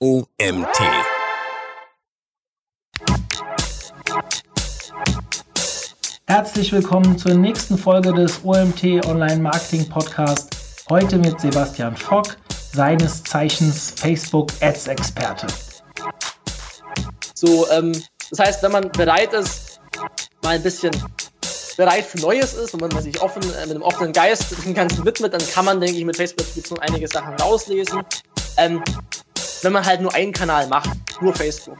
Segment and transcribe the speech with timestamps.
[0.00, 0.78] OMT.
[6.28, 10.56] Herzlich willkommen zur nächsten Folge des OMT Online Marketing Podcast.
[10.88, 12.36] Heute mit Sebastian Fock,
[12.72, 15.48] seines Zeichens Facebook Ads Experte.
[17.34, 17.90] So, ähm,
[18.30, 19.80] das heißt, wenn man bereit ist,
[20.44, 20.92] mal ein bisschen
[21.76, 24.74] bereit für Neues ist und wenn man sich offen, äh, mit einem offenen Geist dem
[24.74, 28.00] Ganzen widmet, dann kann man, denke ich, mit Facebook-Attribution einige Sachen rauslesen.
[28.58, 28.80] Ähm,
[29.62, 30.90] wenn man halt nur einen Kanal macht,
[31.20, 31.78] nur Facebook,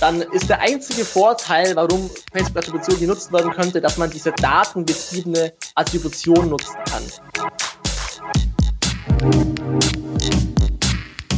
[0.00, 6.50] dann ist der einzige Vorteil, warum Facebook-Attribution genutzt werden könnte, dass man diese datenbetriebene Attribution
[6.50, 7.02] nutzen kann.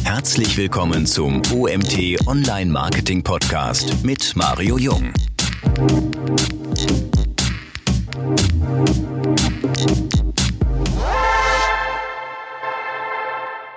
[0.03, 5.13] Herzlich willkommen zum OMT Online Marketing Podcast mit Mario Jung.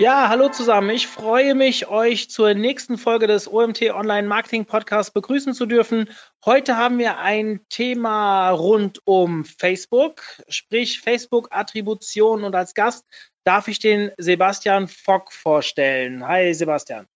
[0.02, 0.90] Ja, hallo zusammen.
[0.90, 6.10] Ich freue mich, euch zur nächsten Folge des OMT Online Marketing Podcasts begrüßen zu dürfen.
[6.44, 13.04] Heute haben wir ein Thema rund um Facebook, sprich Facebook-Attribution und als Gast
[13.44, 16.26] darf ich den Sebastian Fock vorstellen.
[16.26, 17.06] Hi Sebastian.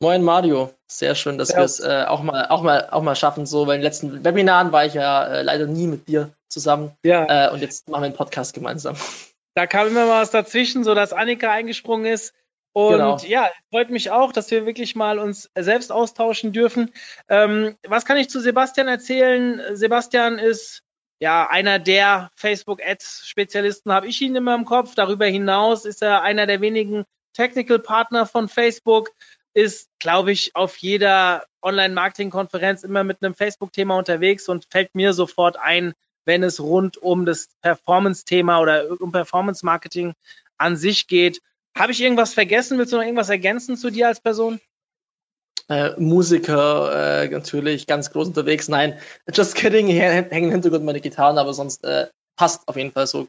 [0.00, 1.56] Moin Mario, sehr schön, dass ja.
[1.58, 3.44] wir es äh, auch, mal, auch, mal, auch mal schaffen.
[3.44, 6.92] So, bei den letzten Webinaren war ich ja äh, leider nie mit dir zusammen.
[7.04, 7.48] Ja.
[7.48, 8.96] Äh, und jetzt machen wir einen Podcast gemeinsam.
[9.54, 12.34] Da kam immer mal was dazwischen, so dass Annika eingesprungen ist.
[12.72, 13.16] Und genau.
[13.18, 16.92] ja, freut mich auch, dass wir wirklich mal uns selbst austauschen dürfen.
[17.28, 19.76] Ähm, was kann ich zu Sebastian erzählen?
[19.76, 20.82] Sebastian ist
[21.20, 24.96] ja einer der Facebook-Ads-Spezialisten, habe ich ihn immer im Kopf.
[24.96, 29.10] Darüber hinaus ist er einer der wenigen Technical Partner von Facebook,
[29.54, 35.56] ist, glaube ich, auf jeder Online-Marketing-Konferenz immer mit einem Facebook-Thema unterwegs und fällt mir sofort
[35.56, 35.94] ein,
[36.24, 40.14] wenn es rund um das Performance-Thema oder um Performance-Marketing
[40.58, 41.40] an sich geht.
[41.76, 42.78] Habe ich irgendwas vergessen?
[42.78, 44.60] Willst du noch irgendwas ergänzen zu dir als Person?
[45.68, 48.68] Äh, Musiker äh, natürlich ganz groß unterwegs.
[48.68, 48.98] Nein,
[49.32, 53.06] just kidding, hier hängen im Hintergrund meine Gitarren, aber sonst äh, passt auf jeden Fall
[53.06, 53.26] so.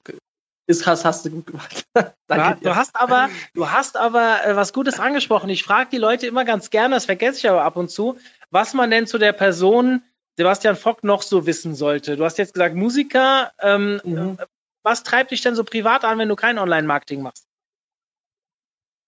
[0.68, 1.86] Ist, hast, hast du gut gemacht.
[2.28, 5.50] Danke du, du hast aber, du hast aber äh, was Gutes angesprochen.
[5.50, 8.18] Ich frage die Leute immer ganz gerne, das vergesse ich aber ab und zu,
[8.50, 10.02] was man denn zu der Person
[10.38, 12.18] Sebastian Fock noch so wissen sollte.
[12.18, 13.52] Du hast jetzt gesagt Musiker.
[13.60, 14.38] Ähm, mhm.
[14.84, 17.48] Was treibt dich denn so privat an, wenn du kein Online-Marketing machst?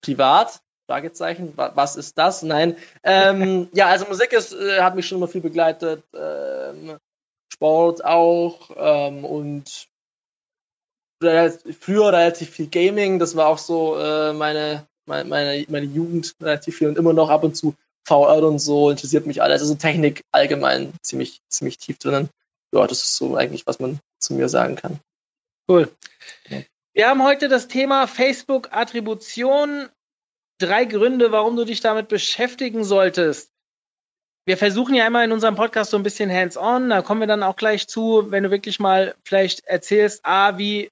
[0.01, 0.61] Privat?
[0.87, 1.53] Fragezeichen.
[1.55, 2.43] Was ist das?
[2.43, 2.77] Nein.
[3.03, 6.03] Ähm, ja, also Musik ist, äh, hat mich schon immer viel begleitet.
[6.13, 6.97] Ähm,
[7.53, 9.87] Sport auch ähm, und
[11.19, 13.19] früher relativ viel Gaming.
[13.19, 17.29] Das war auch so äh, meine, meine, meine, meine Jugend relativ viel und immer noch
[17.29, 17.75] ab und zu
[18.07, 19.61] VR und so interessiert mich alles.
[19.61, 22.29] Also Technik allgemein ziemlich, ziemlich tief drinnen.
[22.71, 24.99] Ja, das ist so eigentlich, was man zu mir sagen kann.
[25.67, 25.91] Cool.
[26.47, 26.61] Ja.
[26.93, 29.89] Wir haben heute das Thema Facebook-Attribution.
[30.59, 33.51] Drei Gründe, warum du dich damit beschäftigen solltest.
[34.45, 36.89] Wir versuchen ja immer in unserem Podcast so ein bisschen hands-on.
[36.89, 40.89] Da kommen wir dann auch gleich zu, wenn du wirklich mal vielleicht erzählst, A, wie,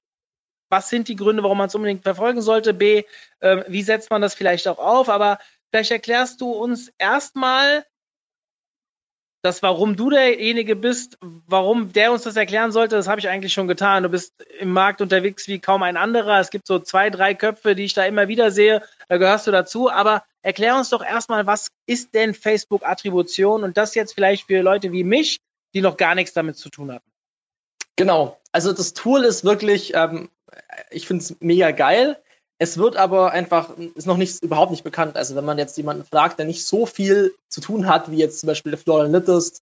[0.68, 2.74] was sind die Gründe, warum man es unbedingt verfolgen sollte?
[2.74, 3.04] B,
[3.40, 5.08] äh, wie setzt man das vielleicht auch auf?
[5.08, 5.38] Aber
[5.76, 7.84] Vielleicht erklärst du uns erstmal,
[9.42, 13.52] das, warum du derjenige bist, warum der uns das erklären sollte, das habe ich eigentlich
[13.52, 14.02] schon getan.
[14.02, 16.40] Du bist im Markt unterwegs wie kaum ein anderer.
[16.40, 18.82] Es gibt so zwei, drei Köpfe, die ich da immer wieder sehe.
[19.10, 19.90] Da gehörst du dazu.
[19.90, 24.92] Aber erklär uns doch erstmal, was ist denn Facebook-Attribution und das jetzt vielleicht für Leute
[24.92, 25.40] wie mich,
[25.74, 27.12] die noch gar nichts damit zu tun hatten.
[27.96, 28.40] Genau.
[28.50, 30.30] Also das Tool ist wirklich, ähm,
[30.90, 32.18] ich finde es mega geil.
[32.58, 35.16] Es wird aber einfach, ist noch nicht, überhaupt nicht bekannt.
[35.16, 38.40] Also wenn man jetzt jemanden fragt, der nicht so viel zu tun hat, wie jetzt
[38.40, 39.60] zum Beispiel der Florian Littest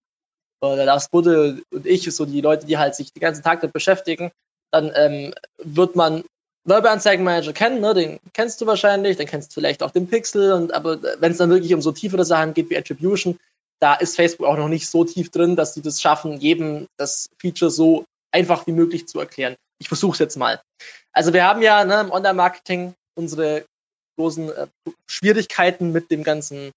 [0.61, 3.61] oder der Lars Budde und ich, so die Leute, die halt sich den ganzen Tag
[3.61, 4.31] damit beschäftigen,
[4.71, 6.23] dann ähm, wird man
[6.65, 7.93] Werbeanzeigenmanager kennen, ne?
[7.93, 11.37] den kennst du wahrscheinlich, dann kennst du vielleicht auch den Pixel, und aber wenn es
[11.37, 13.37] dann wirklich um so tiefere Sachen geht wie Attribution,
[13.79, 17.29] da ist Facebook auch noch nicht so tief drin, dass sie das schaffen, jedem das
[17.39, 19.55] Feature so einfach wie möglich zu erklären.
[19.79, 20.61] Ich versuche es jetzt mal.
[21.11, 23.65] Also wir haben ja ne, im Online-Marketing unsere
[24.17, 24.67] großen äh,
[25.07, 26.71] Schwierigkeiten mit dem ganzen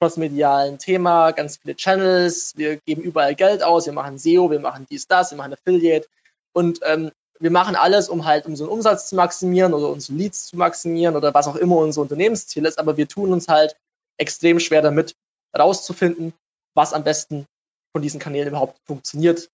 [0.00, 4.86] crossmedialen Thema, ganz viele Channels, wir geben überall Geld aus, wir machen SEO, wir machen
[4.90, 6.08] dies, das, wir machen Affiliate
[6.52, 10.56] und ähm, wir machen alles, um halt unseren Umsatz zu maximieren oder unsere Leads zu
[10.56, 13.76] maximieren oder was auch immer unser Unternehmensziel ist, aber wir tun uns halt
[14.16, 15.14] extrem schwer damit,
[15.52, 16.32] herauszufinden,
[16.74, 17.46] was am besten
[17.92, 19.50] von diesen Kanälen überhaupt funktioniert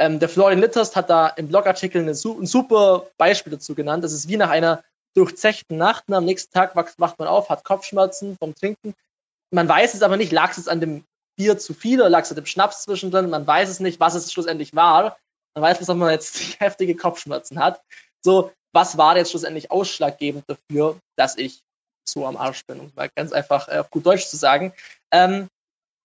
[0.00, 4.02] ähm, der Florian Litterst hat da im Blogartikel eine, ein super Beispiel dazu genannt.
[4.02, 4.82] Das ist wie nach einer
[5.14, 6.04] durchzechten Nacht.
[6.08, 8.94] Und am nächsten Tag wacht, man auf, hat Kopfschmerzen vom Trinken.
[9.50, 11.04] Man weiß es aber nicht, lag es an dem
[11.36, 13.28] Bier zu viel oder lag es an dem Schnaps zwischendrin.
[13.28, 15.18] Man weiß es nicht, was es schlussendlich war.
[15.54, 17.82] Man weiß, dass man jetzt heftige Kopfschmerzen hat.
[18.22, 21.60] So, was war jetzt schlussendlich ausschlaggebend dafür, dass ich
[22.08, 24.72] so am Arsch bin, um mal ganz einfach äh, auf gut Deutsch zu sagen.
[25.12, 25.48] Ähm,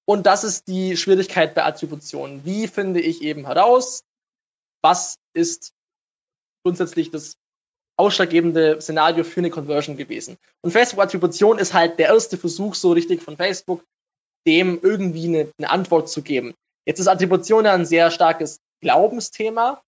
[0.06, 2.46] und das ist die Schwierigkeit bei Attributionen.
[2.46, 4.04] Wie finde ich eben heraus,
[4.82, 5.74] was ist
[6.64, 7.38] grundsätzlich das
[7.98, 10.38] ausschlaggebende Szenario für eine Conversion gewesen?
[10.62, 13.84] Und Facebook-Attribution ist halt der erste Versuch so richtig von Facebook,
[14.46, 16.54] dem irgendwie eine, eine Antwort zu geben.
[16.86, 19.82] Jetzt ist Attribution ja ein sehr starkes Glaubensthema.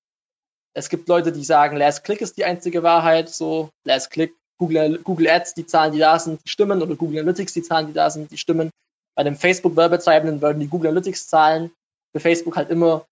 [0.73, 4.99] Es gibt Leute, die sagen, Last Click ist die einzige Wahrheit, so Last Click, Google,
[5.03, 7.93] Google Ads, die Zahlen, die da sind, die stimmen, oder Google Analytics, die Zahlen, die
[7.93, 8.71] da sind, die stimmen.
[9.17, 11.71] Bei dem Facebook-Werbetreibenden würden die Google Analytics-Zahlen
[12.13, 13.07] für Facebook halt immer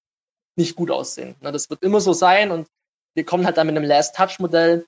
[0.56, 1.36] nicht gut aussehen.
[1.42, 2.68] Das wird immer so sein und
[3.16, 4.86] wir kommen halt dann mit einem Last-Touch-Modell,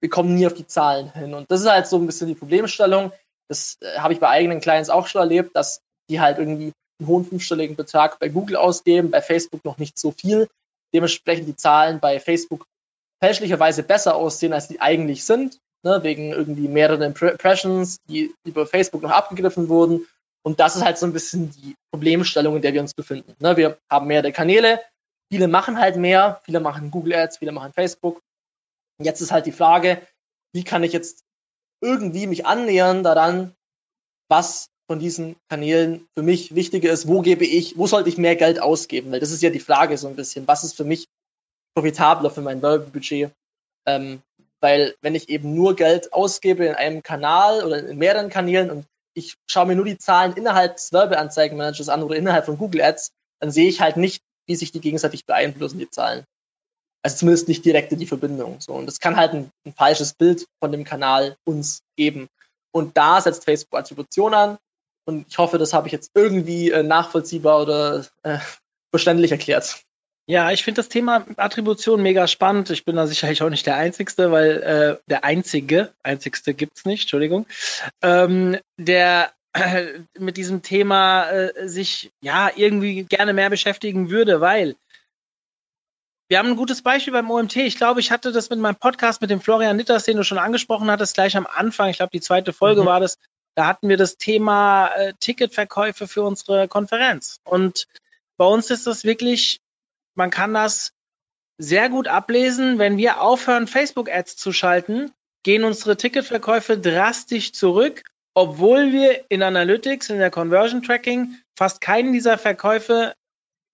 [0.00, 1.34] wir kommen nie auf die Zahlen hin.
[1.34, 3.12] Und das ist halt so ein bisschen die Problemstellung.
[3.48, 7.08] Das äh, habe ich bei eigenen Clients auch schon erlebt, dass die halt irgendwie einen
[7.08, 10.48] hohen fünfstelligen Betrag bei Google ausgeben, bei Facebook noch nicht so viel.
[10.94, 12.66] Dementsprechend die Zahlen bei Facebook
[13.22, 19.02] fälschlicherweise besser aussehen, als die eigentlich sind, ne, wegen irgendwie mehreren Impressions, die über Facebook
[19.02, 20.06] noch abgegriffen wurden.
[20.46, 23.34] Und das ist halt so ein bisschen die Problemstellung, in der wir uns befinden.
[23.40, 24.80] Ne, wir haben mehrere Kanäle,
[25.32, 28.20] viele machen halt mehr, viele machen Google Ads, viele machen Facebook.
[29.02, 30.00] Jetzt ist halt die Frage,
[30.52, 31.24] wie kann ich jetzt
[31.80, 33.54] irgendwie mich annähern daran,
[34.28, 38.36] was von diesen Kanälen für mich wichtiger ist, wo gebe ich, wo sollte ich mehr
[38.36, 39.12] Geld ausgeben?
[39.12, 41.08] Weil das ist ja die Frage so ein bisschen, was ist für mich
[41.74, 43.30] profitabler für mein Werbebudget?
[43.86, 44.22] Ähm,
[44.60, 48.86] weil wenn ich eben nur Geld ausgebe in einem Kanal oder in mehreren Kanälen und
[49.14, 53.12] ich schaue mir nur die Zahlen innerhalb des Werbeanzeigenmanagers an oder innerhalb von Google Ads,
[53.40, 56.24] dann sehe ich halt nicht, wie sich die gegenseitig beeinflussen, die Zahlen.
[57.02, 58.60] Also zumindest nicht direkt in die Verbindung.
[58.60, 58.72] So.
[58.72, 62.28] Und das kann halt ein, ein falsches Bild von dem Kanal uns geben.
[62.72, 64.58] Und da setzt Facebook Attribution an,
[65.06, 68.38] und ich hoffe, das habe ich jetzt irgendwie äh, nachvollziehbar oder äh,
[68.90, 69.83] verständlich erklärt.
[70.26, 72.70] Ja, ich finde das Thema Attribution mega spannend.
[72.70, 77.02] Ich bin da sicherlich auch nicht der Einzigste, weil äh, der Einzige, Einzigste gibt's nicht,
[77.02, 77.46] Entschuldigung,
[78.02, 84.76] ähm, der äh, mit diesem Thema äh, sich ja irgendwie gerne mehr beschäftigen würde, weil
[86.28, 87.56] wir haben ein gutes Beispiel beim OMT.
[87.56, 90.38] Ich glaube, ich hatte das mit meinem Podcast mit dem Florian Nitters, den du schon
[90.38, 91.90] angesprochen hattest, gleich am Anfang.
[91.90, 92.86] Ich glaube, die zweite Folge mhm.
[92.86, 93.18] war das.
[93.54, 97.40] Da hatten wir das Thema äh, Ticketverkäufe für unsere Konferenz.
[97.44, 97.86] Und
[98.36, 99.60] bei uns ist das wirklich,
[100.14, 100.92] man kann das
[101.58, 102.78] sehr gut ablesen.
[102.78, 105.12] Wenn wir aufhören, Facebook-Ads zu schalten,
[105.44, 108.02] gehen unsere Ticketverkäufe drastisch zurück,
[108.34, 113.14] obwohl wir in Analytics, in der Conversion Tracking fast keinen dieser Verkäufe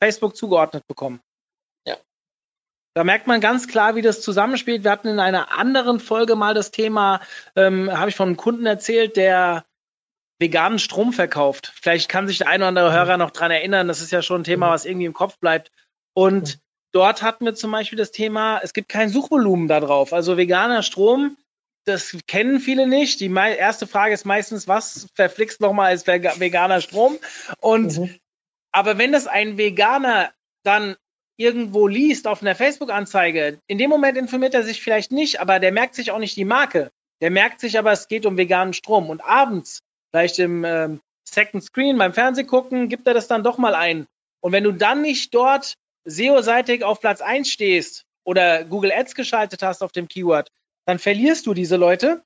[0.02, 1.20] Facebook zugeordnet bekommen.
[1.86, 1.96] Ja.
[2.94, 4.84] Da merkt man ganz klar, wie das zusammenspielt.
[4.84, 7.20] Wir hatten in einer anderen Folge mal das Thema,
[7.56, 9.64] ähm, habe ich von einem Kunden erzählt, der
[10.38, 11.72] veganen Strom verkauft.
[11.80, 13.88] Vielleicht kann sich der ein oder andere Hörer noch dran erinnern.
[13.88, 14.70] Das ist ja schon ein Thema, mhm.
[14.72, 15.70] was irgendwie im Kopf bleibt.
[16.14, 16.58] Und
[16.92, 20.12] dort hatten wir zum Beispiel das Thema, es gibt kein Suchvolumen da drauf.
[20.12, 21.36] Also veganer Strom,
[21.84, 23.20] das kennen viele nicht.
[23.20, 27.18] Die erste Frage ist meistens, was verflixt nochmal als veganer Strom?
[27.58, 28.14] Und mhm.
[28.72, 30.96] aber wenn das ein Veganer dann
[31.36, 35.72] irgendwo liest auf einer Facebook-Anzeige, in dem Moment informiert er sich vielleicht nicht, aber der
[35.72, 36.90] merkt sich auch nicht die Marke.
[37.22, 39.08] Der merkt sich aber, es geht um veganen Strom.
[39.08, 39.80] Und abends
[40.10, 44.06] vielleicht im ähm, Second Screen beim Fernseh gucken, gibt er das dann doch mal ein.
[44.40, 49.62] Und wenn du dann nicht dort SEO-seitig auf Platz 1 stehst oder Google Ads geschaltet
[49.62, 50.50] hast auf dem Keyword,
[50.86, 52.22] dann verlierst du diese Leute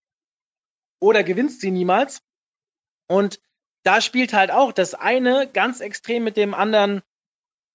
[1.00, 2.23] oder gewinnst sie niemals.
[3.09, 3.41] Und
[3.82, 7.02] da spielt halt auch das eine ganz extrem mit dem anderen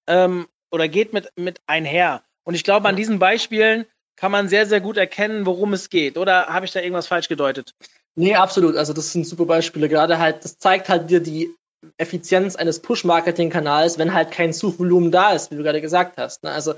[0.06, 2.24] ähm, oder geht mit, mit einher.
[2.44, 6.18] Und ich glaube, an diesen Beispielen kann man sehr, sehr gut erkennen, worum es geht.
[6.18, 7.74] Oder habe ich da irgendwas falsch gedeutet?
[8.16, 8.76] Nee, absolut.
[8.76, 9.88] Also das sind super Beispiele.
[9.88, 11.54] Gerade halt, das zeigt halt dir die
[11.96, 16.42] Effizienz eines Push-Marketing-Kanals, wenn halt kein Suchvolumen da ist, wie du gerade gesagt hast.
[16.42, 16.50] Ne?
[16.50, 16.74] Also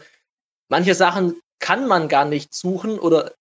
[0.68, 3.32] manche Sachen kann man gar nicht suchen oder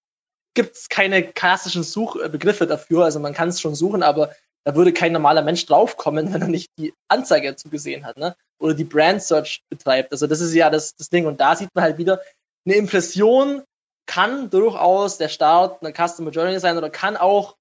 [0.54, 3.06] gibt es keine klassischen Suchbegriffe dafür.
[3.06, 6.48] Also man kann es schon suchen, aber da würde kein normaler Mensch draufkommen, wenn er
[6.48, 8.36] nicht die Anzeige dazu gesehen hat, ne?
[8.60, 10.12] Oder die Brand Search betreibt.
[10.12, 11.26] Also das ist ja das, das Ding.
[11.26, 12.22] Und da sieht man halt wieder,
[12.66, 13.64] eine Impression
[14.06, 17.56] kann durchaus der Start einer Customer Journey sein oder kann auch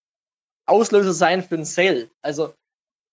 [0.66, 2.10] Auslöser sein für einen Sale.
[2.22, 2.54] Also,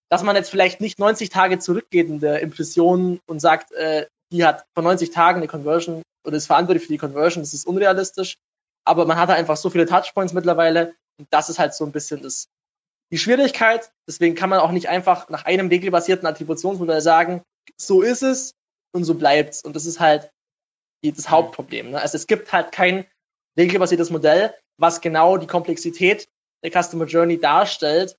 [0.10, 4.46] dass man jetzt vielleicht nicht 90 Tage zurückgeht in der Impression und sagt, äh, die
[4.46, 8.36] hat vor 90 Tagen eine Conversion oder ist verantwortlich für die Conversion, das ist unrealistisch.
[8.86, 12.22] Aber man hat einfach so viele Touchpoints mittlerweile und das ist halt so ein bisschen
[12.22, 12.48] das,
[13.12, 13.92] die Schwierigkeit.
[14.08, 17.44] Deswegen kann man auch nicht einfach nach einem regelbasierten Attributionsmodell sagen,
[17.78, 18.54] so ist es
[18.94, 19.62] und so bleibt's.
[19.64, 20.32] Und das ist halt
[21.04, 21.92] das Hauptproblem.
[21.92, 22.02] Ne?
[22.02, 23.06] Also es gibt halt kein
[23.58, 26.28] regelbasiertes Modell, was genau die Komplexität
[26.64, 28.18] der Customer Journey darstellt.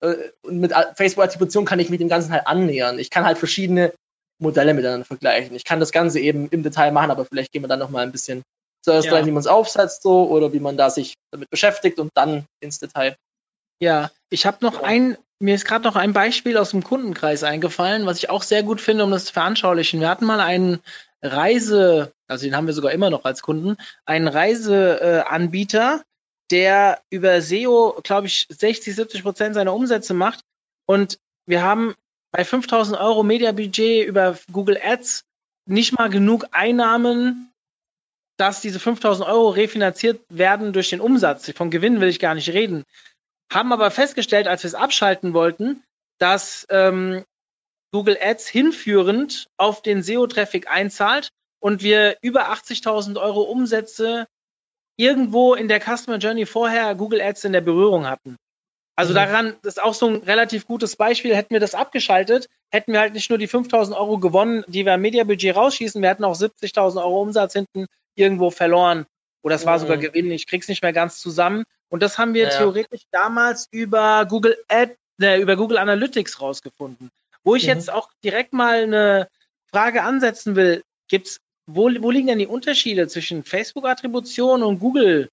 [0.00, 2.98] Äh, und mit Facebook-Attribution kann ich mich dem Ganzen halt annähern.
[2.98, 3.92] Ich kann halt verschiedene
[4.38, 5.54] Modelle miteinander vergleichen.
[5.54, 8.02] Ich kann das Ganze eben im Detail machen, aber vielleicht gehen wir dann noch mal
[8.02, 8.42] ein bisschen
[8.82, 9.12] zuerst ja.
[9.12, 12.46] rein, wie man es aufsetzt so oder wie man da sich damit beschäftigt und dann
[12.60, 13.16] ins Detail.
[13.78, 18.06] Ja, ich habe noch ein, mir ist gerade noch ein Beispiel aus dem Kundenkreis eingefallen,
[18.06, 20.00] was ich auch sehr gut finde, um das zu veranschaulichen.
[20.00, 20.80] Wir hatten mal einen
[21.22, 23.76] Reise, also den haben wir sogar immer noch als Kunden,
[24.06, 26.02] einen Reiseanbieter,
[26.50, 30.40] der über SEO, glaube ich, 60, 70 Prozent seiner Umsätze macht.
[30.86, 31.94] Und wir haben
[32.32, 35.24] bei 5000 Euro Mediabudget über Google Ads
[35.66, 37.52] nicht mal genug Einnahmen,
[38.36, 41.50] dass diese 5000 Euro refinanziert werden durch den Umsatz.
[41.54, 42.84] Von Gewinn will ich gar nicht reden.
[43.52, 45.82] Haben aber festgestellt, als wir es abschalten wollten,
[46.18, 47.24] dass ähm,
[47.92, 51.30] Google Ads hinführend auf den SEO-Traffic einzahlt
[51.60, 54.26] und wir über 80.000 Euro Umsätze
[55.00, 58.36] irgendwo in der Customer Journey vorher Google Ads in der Berührung hatten.
[58.96, 59.16] Also mhm.
[59.16, 61.34] daran das ist auch so ein relativ gutes Beispiel.
[61.34, 64.94] Hätten wir das abgeschaltet, hätten wir halt nicht nur die 5000 Euro gewonnen, die wir
[64.94, 69.06] am Mediabudget rausschießen, wir hätten auch 70.000 Euro Umsatz hinten irgendwo verloren.
[69.42, 69.80] Oder es war mhm.
[69.80, 70.30] sogar Gewinn.
[70.30, 71.64] Ich krieg's nicht mehr ganz zusammen.
[71.88, 72.50] Und das haben wir ja.
[72.50, 77.10] theoretisch damals über Google Ad, äh, über Google Analytics rausgefunden.
[77.42, 77.70] Wo ich mhm.
[77.70, 79.28] jetzt auch direkt mal eine
[79.72, 85.28] Frage ansetzen will, gibt's, wo, wo liegen denn die Unterschiede zwischen Facebook-Attribution und Google?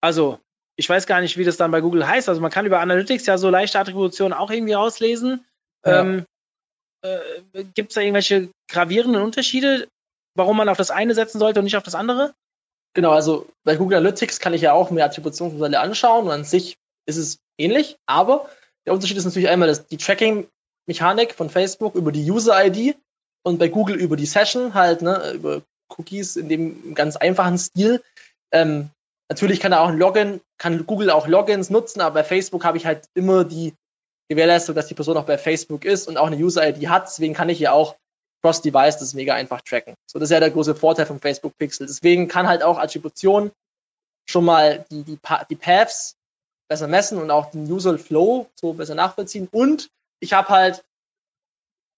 [0.00, 0.38] Also,
[0.76, 2.28] ich weiß gar nicht, wie das dann bei Google heißt.
[2.28, 5.44] Also man kann über Analytics ja so leichte Attributionen auch irgendwie auslesen.
[5.84, 6.00] Ja.
[6.00, 6.24] Ähm,
[7.02, 9.88] äh, Gibt es da irgendwelche gravierenden Unterschiede,
[10.34, 12.34] warum man auf das eine setzen sollte und nicht auf das andere?
[12.94, 16.76] Genau, also bei Google Analytics kann ich ja auch mehr Attributionsmodelle anschauen und an sich
[17.06, 18.48] ist es ähnlich, aber
[18.86, 22.96] der Unterschied ist natürlich einmal dass die Tracking-Mechanik von Facebook über die User-ID
[23.42, 28.02] und bei Google über die Session halt, ne, über Cookies in dem ganz einfachen Stil.
[28.52, 28.90] Ähm,
[29.32, 32.76] Natürlich kann er auch ein Login, kann Google auch Logins nutzen, aber bei Facebook habe
[32.76, 33.72] ich halt immer die
[34.28, 37.06] Gewährleistung, dass die Person auch bei Facebook ist und auch eine User-ID hat.
[37.06, 37.96] Deswegen kann ich ja auch
[38.42, 39.94] Cross-Device das mega einfach tracken.
[40.06, 41.86] So, das ist ja der große Vorteil vom Facebook Pixel.
[41.86, 43.52] Deswegen kann halt auch Attribution
[44.28, 45.18] schon mal die, die,
[45.48, 46.14] die Paths
[46.68, 49.48] besser messen und auch den User Flow so besser nachvollziehen.
[49.50, 49.88] Und
[50.20, 50.84] ich habe halt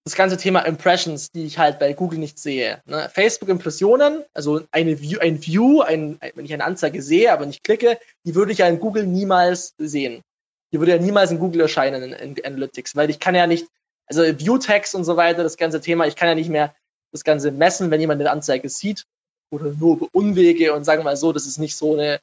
[0.05, 2.83] das ganze Thema Impressions, die ich halt bei Google nicht sehe.
[2.85, 3.09] Ne?
[3.13, 7.99] Facebook-Impressionen, also eine View, ein View, ein, wenn ich eine Anzeige sehe, aber nicht klicke,
[8.25, 10.23] die würde ich ja in Google niemals sehen.
[10.73, 13.67] Die würde ja niemals in Google erscheinen in, in Analytics, weil ich kann ja nicht,
[14.07, 16.75] also View-Tags und so weiter, das ganze Thema, ich kann ja nicht mehr
[17.11, 19.07] das Ganze messen, wenn jemand eine Anzeige sieht
[19.51, 22.21] oder nur über Umwege und sagen wir mal so, das ist nicht so eine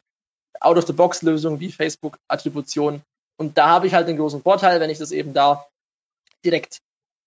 [0.59, 3.01] Out-of-the-Box-Lösung wie Facebook-Attribution.
[3.37, 5.65] Und da habe ich halt den großen Vorteil, wenn ich das eben da
[6.45, 6.81] direkt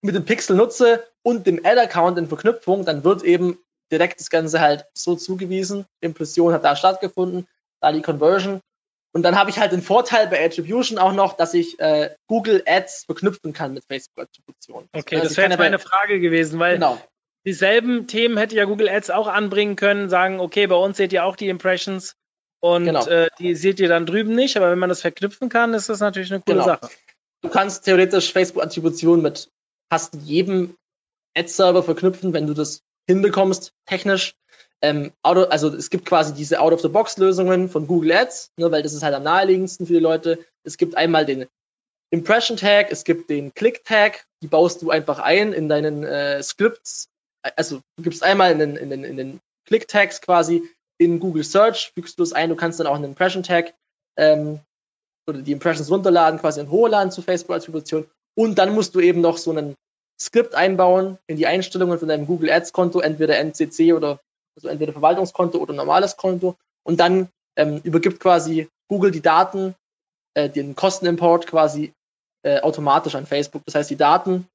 [0.05, 3.59] mit dem Pixel nutze und dem Ad-Account in Verknüpfung, dann wird eben
[3.91, 5.87] direkt das Ganze halt so zugewiesen.
[6.03, 7.49] Impression hat da stattgefunden,
[7.81, 8.61] da die Conversion.
[9.13, 12.63] Und dann habe ich halt den Vorteil bei Attribution auch noch, dass ich äh, Google
[12.67, 14.89] Ads verknüpfen kann mit Facebook Attribution.
[14.93, 17.01] Okay, also das wäre jetzt meine Frage gewesen, weil genau.
[17.47, 21.25] dieselben Themen hätte ja Google Ads auch anbringen können, sagen, okay, bei uns seht ihr
[21.25, 22.17] auch die Impressions
[22.61, 23.07] und genau.
[23.07, 26.01] äh, die seht ihr dann drüben nicht, aber wenn man das verknüpfen kann, ist das
[26.01, 26.67] natürlich eine coole genau.
[26.67, 26.91] Sache.
[27.41, 29.49] Du kannst theoretisch Facebook-Attribution mit
[29.91, 30.77] fast jedem
[31.37, 34.35] Ad-Server verknüpfen, wenn du das hinbekommst, technisch.
[34.83, 39.03] Ähm, of, also es gibt quasi diese Out-of-the-Box-Lösungen von Google Ads, ne, weil das ist
[39.03, 40.45] halt am naheliegendsten für die Leute.
[40.63, 41.47] Es gibt einmal den
[42.11, 46.43] Impression Tag, es gibt den Click Tag, die baust du einfach ein in deinen äh,
[46.43, 47.09] Scripts.
[47.57, 50.63] Also du gibst einmal in den, in den, in den Click Tags quasi
[50.99, 53.75] in Google Search, fügst du es ein, du kannst dann auch einen Impression Tag
[54.17, 54.61] ähm,
[55.27, 59.39] oder die Impressions runterladen, quasi in hochladen zu Facebook-Attribution und dann musst du eben noch
[59.39, 59.75] so einen
[60.21, 64.21] Skript einbauen in die Einstellungen von deinem Google Ads Konto, entweder NCC oder
[64.57, 66.57] also entweder Verwaltungskonto oder normales Konto.
[66.85, 69.75] Und dann ähm, übergibt quasi Google die Daten,
[70.35, 71.93] äh, den Kostenimport quasi
[72.45, 73.63] äh, automatisch an Facebook.
[73.65, 74.47] Das heißt, die Daten,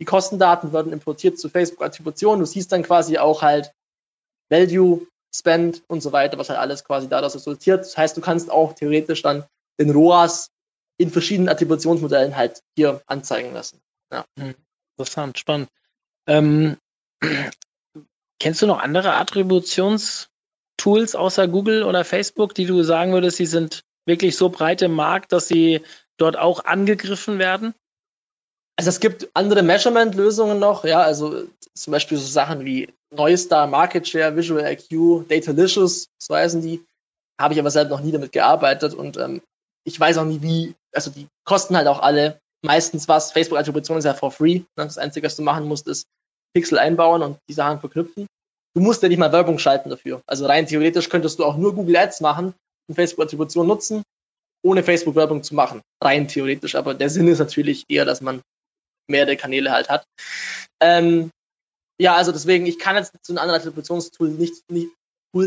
[0.00, 2.40] die Kostendaten werden importiert zu Facebook-Attribution.
[2.40, 3.72] Du siehst dann quasi auch halt
[4.50, 7.80] Value, Spend und so weiter, was halt alles quasi daraus resultiert.
[7.80, 9.44] Das heißt, du kannst auch theoretisch dann
[9.80, 10.50] den ROAS
[10.96, 13.80] in verschiedenen Attributionsmodellen halt hier anzeigen lassen.
[14.12, 14.24] Ja.
[14.38, 14.54] Hm,
[14.96, 15.68] interessant, spannend.
[16.26, 16.76] Ähm,
[18.40, 23.82] kennst du noch andere Attributionstools außer Google oder Facebook, die du sagen würdest, die sind
[24.06, 25.82] wirklich so breit im Markt, dass sie
[26.16, 27.74] dort auch angegriffen werden?
[28.76, 34.08] Also es gibt andere Measurement-Lösungen noch, ja, also zum Beispiel so Sachen wie Neustar, Market
[34.08, 36.84] Share, Visual IQ, Datalicious, so heißen die.
[37.40, 39.42] Habe ich aber selbst noch nie damit gearbeitet und ähm,
[39.84, 43.32] ich weiß auch nie, wie, also die kosten halt auch alle meistens was.
[43.32, 44.58] Facebook-Attribution ist ja for free.
[44.58, 44.66] Ne?
[44.76, 46.06] Das Einzige, was du machen musst, ist
[46.54, 48.26] Pixel einbauen und die Sachen verknüpfen.
[48.74, 50.22] Du musst ja nicht mal Werbung schalten dafür.
[50.26, 52.54] Also rein theoretisch könntest du auch nur Google Ads machen
[52.88, 54.02] und Facebook-Attribution nutzen,
[54.64, 55.80] ohne Facebook-Werbung zu machen.
[56.02, 56.74] Rein theoretisch.
[56.74, 58.42] Aber der Sinn ist natürlich eher, dass man
[59.08, 60.04] mehrere Kanäle halt hat.
[60.80, 61.30] Ähm,
[62.00, 64.90] ja, also deswegen, ich kann jetzt zu einem anderen Attributionstool nicht, nicht,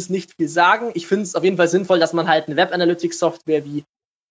[0.10, 0.92] nicht viel sagen.
[0.94, 3.84] Ich finde es auf jeden Fall sinnvoll, dass man halt eine Web-Analytics-Software wie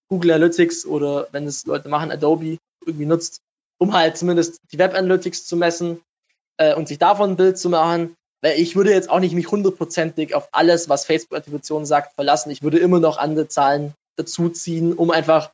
[0.09, 3.41] Google Analytics oder wenn es Leute machen, Adobe irgendwie nutzt,
[3.79, 6.01] um halt zumindest die Web Analytics zu messen
[6.57, 8.15] äh, und sich davon ein Bild zu machen.
[8.43, 12.51] Weil ich würde jetzt auch nicht mich hundertprozentig auf alles, was Facebook-Attribution sagt, verlassen.
[12.51, 15.51] Ich würde immer noch andere Zahlen dazuziehen, um einfach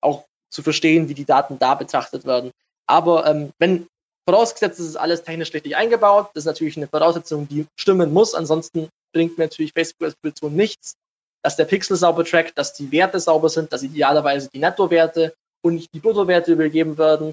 [0.00, 2.50] auch zu verstehen, wie die Daten da betrachtet werden.
[2.86, 3.86] Aber ähm, wenn
[4.28, 8.34] vorausgesetzt, es ist alles technisch richtig eingebaut, das ist natürlich eine Voraussetzung, die stimmen muss.
[8.34, 10.94] Ansonsten bringt mir natürlich Facebook-Attribution nichts,
[11.42, 15.74] dass der Pixel sauber trackt, dass die Werte sauber sind, dass idealerweise die Nettowerte und
[15.74, 17.32] nicht die Bruttowerte übergeben werden,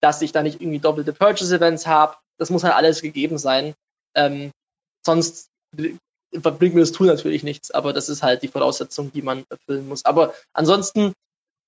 [0.00, 2.16] dass ich da nicht irgendwie doppelte Purchase-Events habe.
[2.38, 3.74] Das muss halt alles gegeben sein.
[4.14, 4.50] Ähm,
[5.04, 9.44] sonst bringt mir das Tool natürlich nichts, aber das ist halt die Voraussetzung, die man
[9.48, 10.04] erfüllen muss.
[10.04, 11.12] Aber ansonsten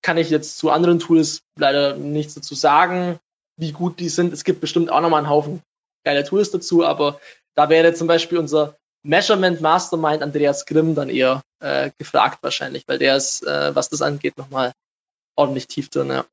[0.02, 3.18] kann ich jetzt zu anderen Tools leider nichts dazu sagen,
[3.57, 4.33] wie gut die sind.
[4.33, 5.62] Es gibt bestimmt auch nochmal einen Haufen
[6.04, 7.21] geile Tools dazu, aber
[7.54, 8.76] da wäre zum Beispiel unser
[9.08, 14.02] Measurement Mastermind Andreas Grimm dann eher äh, gefragt wahrscheinlich, weil der ist, äh, was das
[14.02, 14.72] angeht, nochmal
[15.34, 16.26] ordentlich tief drin, ja.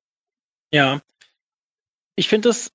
[0.72, 1.02] Ja.
[2.18, 2.72] Ich finde das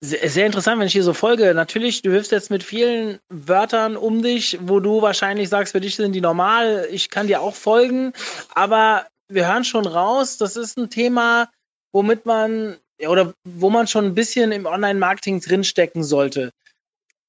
[0.00, 1.54] sehr, sehr, interessant, wenn ich hier so folge.
[1.54, 5.96] Natürlich, du hilfst jetzt mit vielen Wörtern um dich, wo du wahrscheinlich sagst, für dich
[5.96, 6.86] sind die normal.
[6.90, 8.12] Ich kann dir auch folgen,
[8.54, 11.50] aber wir hören schon raus, das ist ein Thema,
[11.92, 16.52] womit man oder wo man schon ein bisschen im Online-Marketing drinstecken sollte.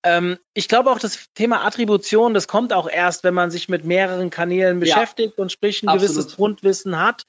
[0.04, 3.86] Ähm, ich glaube auch, das Thema Attribution, das kommt auch erst, wenn man sich mit
[3.86, 6.16] mehreren Kanälen beschäftigt ja, und sprich ein absolut.
[6.16, 7.26] gewisses Grundwissen hat.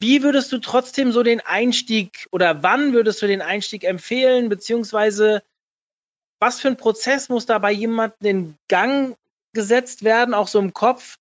[0.00, 5.42] Wie würdest du trotzdem so den Einstieg oder wann würdest du den Einstieg empfehlen, beziehungsweise
[6.40, 9.16] was für ein Prozess muss da bei jemandem in Gang
[9.52, 11.18] gesetzt werden, auch so im Kopf?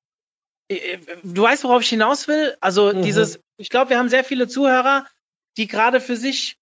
[0.70, 2.56] Äh, äh, du weißt, worauf ich hinaus will?
[2.62, 3.02] Also mhm.
[3.02, 5.08] dieses, ich glaube, wir haben sehr viele Zuhörer,
[5.58, 6.58] die gerade für sich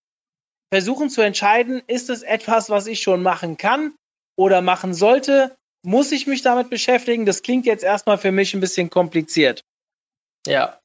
[0.72, 3.94] versuchen zu entscheiden, ist es etwas, was ich schon machen kann
[4.36, 5.56] oder machen sollte?
[5.84, 7.26] Muss ich mich damit beschäftigen?
[7.26, 9.64] Das klingt jetzt erstmal für mich ein bisschen kompliziert.
[10.48, 10.80] Ja,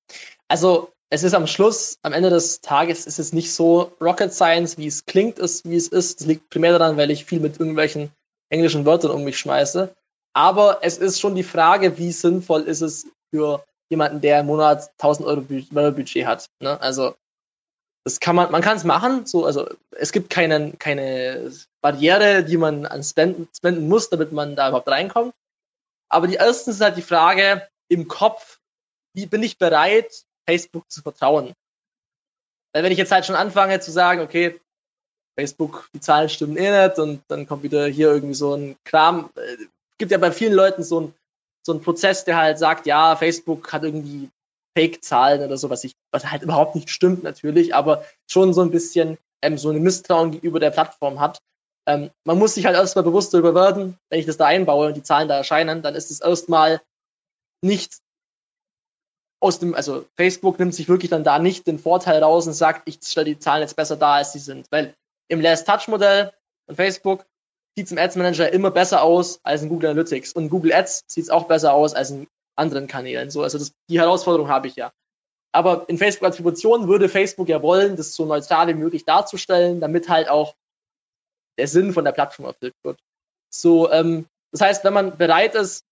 [0.49, 4.78] also es ist am Schluss, am Ende des Tages ist es nicht so Rocket Science,
[4.78, 6.20] wie es klingt, ist, wie es ist.
[6.20, 8.10] Das liegt primär daran, weil ich viel mit irgendwelchen
[8.49, 9.95] englischen Wörtern um mich schmeiße.
[10.32, 14.90] Aber es ist schon die Frage, wie sinnvoll ist es für jemanden, der im Monat
[14.99, 16.49] 1000 Euro Budget hat.
[16.60, 16.80] Ne?
[16.80, 17.14] Also
[18.04, 19.26] das kann man, man kann es machen.
[19.26, 24.56] So, also es gibt keinen, keine Barriere, die man an spenden, spenden muss, damit man
[24.56, 25.34] da überhaupt reinkommt.
[26.08, 28.58] Aber die erste ist halt die Frage im Kopf,
[29.15, 31.54] wie bin ich bereit, Facebook zu vertrauen?
[32.73, 34.60] Weil wenn ich jetzt halt schon anfange zu sagen, okay,
[35.39, 39.30] Facebook, die Zahlen stimmen eh nicht und dann kommt wieder hier irgendwie so ein Kram.
[39.34, 39.67] Es äh,
[39.99, 41.15] gibt ja bei vielen Leuten so ein,
[41.63, 44.30] so ein Prozess, der halt sagt, ja, Facebook hat irgendwie
[44.76, 48.71] Fake-Zahlen oder so, was ich, was halt überhaupt nicht stimmt natürlich, aber schon so ein
[48.71, 51.41] bisschen ähm, so eine Misstrauen gegenüber der Plattform hat.
[51.87, 54.97] Ähm, man muss sich halt erstmal bewusst darüber werden, wenn ich das da einbaue und
[54.97, 56.80] die Zahlen da erscheinen, dann ist es erstmal
[57.63, 57.99] nicht
[59.43, 62.83] aus dem, also Facebook nimmt sich wirklich dann da nicht den Vorteil raus und sagt,
[62.85, 64.67] ich stelle die Zahlen jetzt besser dar, als sie sind.
[64.71, 64.95] Weil
[65.28, 66.33] im Last-Touch-Modell
[66.67, 67.26] von Facebook
[67.75, 70.35] sieht es im Ads Manager immer besser aus als in Google Analytics.
[70.35, 73.30] Und Google Ads sieht es auch besser aus als in anderen Kanälen.
[73.30, 74.93] So, also das, die Herausforderung habe ich ja.
[75.52, 80.28] Aber in Facebook-Attribution würde Facebook ja wollen, das so neutral wie möglich darzustellen, damit halt
[80.28, 80.54] auch
[81.58, 83.00] der Sinn von der Plattform erfüllt wird.
[83.52, 85.84] So, ähm, das heißt, wenn man bereit ist,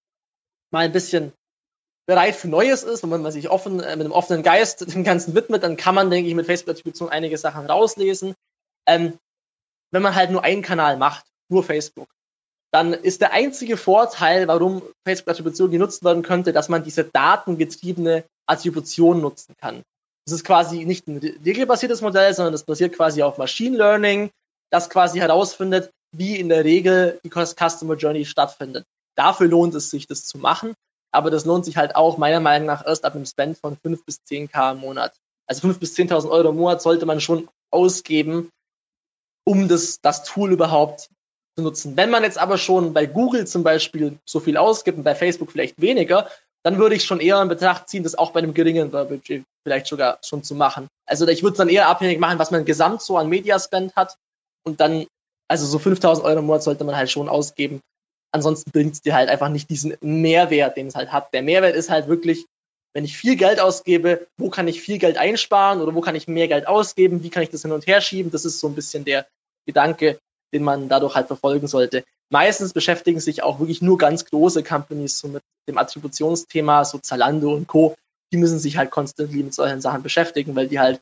[0.71, 1.33] mal ein bisschen
[2.07, 5.35] bereit für Neues ist, wenn man sich offen, äh, mit einem offenen Geist dem Ganzen
[5.35, 8.35] widmet, dann kann man, denke ich, mit Facebook-Attribution einige Sachen rauslesen.
[8.87, 9.19] Ähm,
[9.91, 12.09] wenn man halt nur einen Kanal macht, nur Facebook,
[12.71, 19.21] dann ist der einzige Vorteil, warum Facebook-Attribution genutzt werden könnte, dass man diese datengetriebene Attribution
[19.21, 19.83] nutzen kann.
[20.27, 24.31] Das ist quasi nicht ein regelbasiertes Modell, sondern das basiert quasi auf Machine Learning,
[24.71, 28.85] das quasi herausfindet, wie in der Regel die Customer Journey stattfindet.
[29.17, 30.75] Dafür lohnt es sich, das zu machen,
[31.13, 34.05] aber das lohnt sich halt auch meiner Meinung nach erst ab einem Spend von 5
[34.05, 35.17] bis 10k im Monat.
[35.47, 38.51] Also 5 bis 10.000 Euro im Monat sollte man schon ausgeben,
[39.45, 41.09] um das, das Tool überhaupt
[41.59, 41.97] zu nutzen.
[41.97, 45.51] Wenn man jetzt aber schon bei Google zum Beispiel so viel ausgibt und bei Facebook
[45.51, 46.29] vielleicht weniger,
[46.63, 49.87] dann würde ich schon eher in Betracht ziehen, das auch bei einem geringeren Budget vielleicht
[49.87, 50.87] sogar schon zu machen.
[51.07, 54.17] Also ich würde es dann eher abhängig machen, was man gesamt so an Mediaspend hat
[54.65, 55.07] und dann,
[55.49, 57.81] also so 5000 Euro im Monat sollte man halt schon ausgeben.
[58.31, 61.33] Ansonsten bringt es dir halt einfach nicht diesen Mehrwert, den es halt hat.
[61.33, 62.47] Der Mehrwert ist halt wirklich,
[62.93, 66.29] wenn ich viel Geld ausgebe, wo kann ich viel Geld einsparen oder wo kann ich
[66.29, 68.31] mehr Geld ausgeben, wie kann ich das hin und her schieben?
[68.31, 69.27] Das ist so ein bisschen der
[69.67, 70.19] Gedanke,
[70.53, 72.05] den man dadurch halt verfolgen sollte.
[72.31, 77.55] Meistens beschäftigen sich auch wirklich nur ganz große Companies so mit dem Attributionsthema, so Zalando
[77.55, 77.97] und Co.
[78.33, 81.01] Die müssen sich halt konstant mit solchen Sachen beschäftigen, weil die halt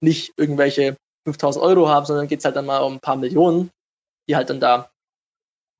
[0.00, 3.70] nicht irgendwelche 5000 Euro haben, sondern geht es halt dann mal um ein paar Millionen,
[4.28, 4.90] die halt dann da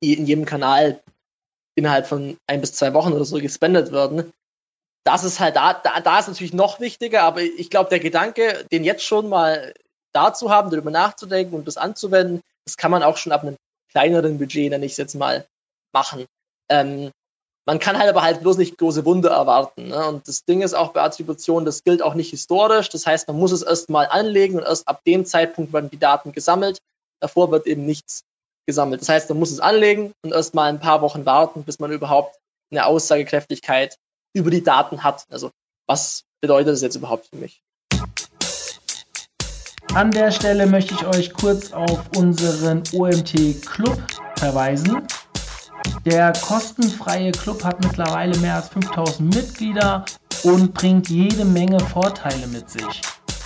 [0.01, 1.01] in jedem Kanal
[1.75, 4.33] innerhalb von ein bis zwei Wochen oder so gespendet werden.
[5.05, 8.65] das ist halt da, da, da ist natürlich noch wichtiger, aber ich glaube, der Gedanke,
[8.73, 9.75] den jetzt schon mal
[10.13, 13.57] da zu haben, darüber nachzudenken und das anzuwenden, das kann man auch schon ab einem
[13.91, 15.47] kleineren Budget, nenne ich es jetzt mal,
[15.93, 16.27] machen.
[16.71, 17.11] Ähm,
[17.67, 19.89] man kann halt aber halt bloß nicht große Wunder erwarten.
[19.89, 20.09] Ne?
[20.09, 22.91] Und das Ding ist auch bei Attribution, das gilt auch nicht historisch.
[22.91, 25.99] Das heißt, man muss es erst mal anlegen und erst ab dem Zeitpunkt werden die
[25.99, 26.79] Daten gesammelt.
[27.21, 28.25] Davor wird eben nichts
[28.67, 29.01] gesammelt.
[29.01, 31.91] Das heißt, man muss es anlegen und erst mal ein paar Wochen warten, bis man
[31.91, 32.37] überhaupt
[32.71, 33.97] eine Aussagekräftigkeit
[34.35, 35.25] über die Daten hat.
[35.31, 35.51] Also
[35.87, 37.63] was bedeutet das jetzt überhaupt für mich?
[39.93, 44.03] An der Stelle möchte ich euch kurz auf unseren OMT Club
[44.37, 45.03] verweisen.
[46.05, 50.05] Der kostenfreie Club hat mittlerweile mehr als 5000 Mitglieder
[50.43, 53.03] und bringt jede Menge Vorteile mit sich.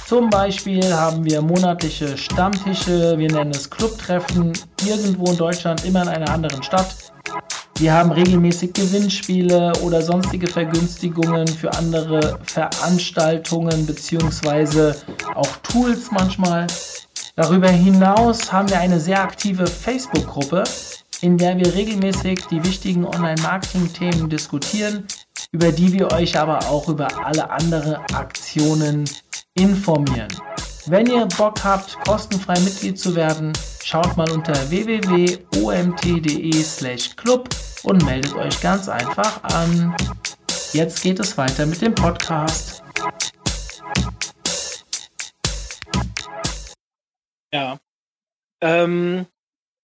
[0.07, 4.55] Zum Beispiel haben wir monatliche Stammtische, wir nennen es Clubtreffen,
[4.87, 6.95] irgendwo in Deutschland, immer in einer anderen Stadt.
[7.79, 14.97] Wir haben regelmäßig Gewinnspiele oder sonstige Vergünstigungen für andere Veranstaltungen beziehungsweise
[15.35, 16.67] auch Tools manchmal.
[17.37, 20.65] Darüber hinaus haben wir eine sehr aktive Facebook-Gruppe,
[21.21, 25.07] in der wir regelmäßig die wichtigen Online-Marketing-Themen diskutieren,
[25.53, 29.09] über die wir euch aber auch über alle andere Aktionen
[29.55, 30.29] informieren.
[30.87, 33.53] Wenn ihr Bock habt, kostenfrei Mitglied zu werden,
[33.85, 37.49] schaut mal unter www.omt.de/club
[37.83, 39.95] und meldet euch ganz einfach an.
[40.73, 42.83] Jetzt geht es weiter mit dem Podcast.
[47.53, 47.79] Ja.
[48.61, 49.27] Ähm,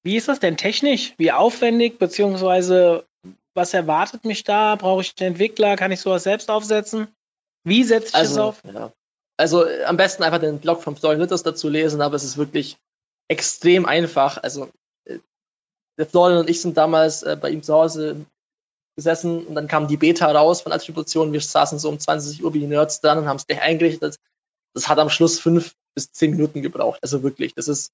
[0.03, 1.15] wie ist das denn technisch?
[1.17, 3.07] Wie aufwendig, beziehungsweise
[3.55, 4.75] was erwartet mich da?
[4.77, 5.77] Brauche ich einen Entwickler?
[5.77, 7.09] Kann ich sowas selbst aufsetzen?
[7.65, 8.63] Wie setze ich also, das auf?
[8.65, 8.93] Ja.
[9.37, 12.77] Also am besten einfach den Blog von Florian Litters dazu lesen, aber es ist wirklich
[13.29, 14.43] extrem einfach.
[14.43, 14.69] Also
[15.07, 15.19] äh,
[15.99, 18.27] der Florian und ich sind damals äh, bei ihm zu Hause
[18.97, 21.33] gesessen und dann kam die Beta raus von Attribution.
[21.33, 24.19] Wir saßen so um 20 Uhr wie die Nerds dran und haben es gleich eingerichtet.
[24.75, 27.01] Das hat am Schluss fünf bis zehn Minuten gebraucht.
[27.03, 27.93] Also wirklich, das ist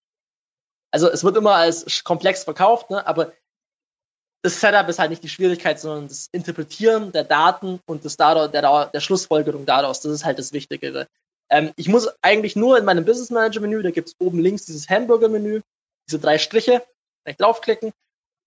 [0.91, 3.07] also es wird immer als komplex verkauft, ne?
[3.07, 3.33] aber
[4.43, 8.51] das Setup ist halt nicht die Schwierigkeit, sondern das Interpretieren der Daten und das daraus,
[8.51, 10.01] der, der Schlussfolgerung daraus.
[10.01, 11.07] Das ist halt das Wichtigere.
[11.51, 14.65] Ähm, ich muss eigentlich nur in meinem Business Manager Menü, da gibt es oben links
[14.65, 15.61] dieses Hamburger Menü,
[16.09, 16.79] diese drei Striche,
[17.25, 17.93] kann ich draufklicken,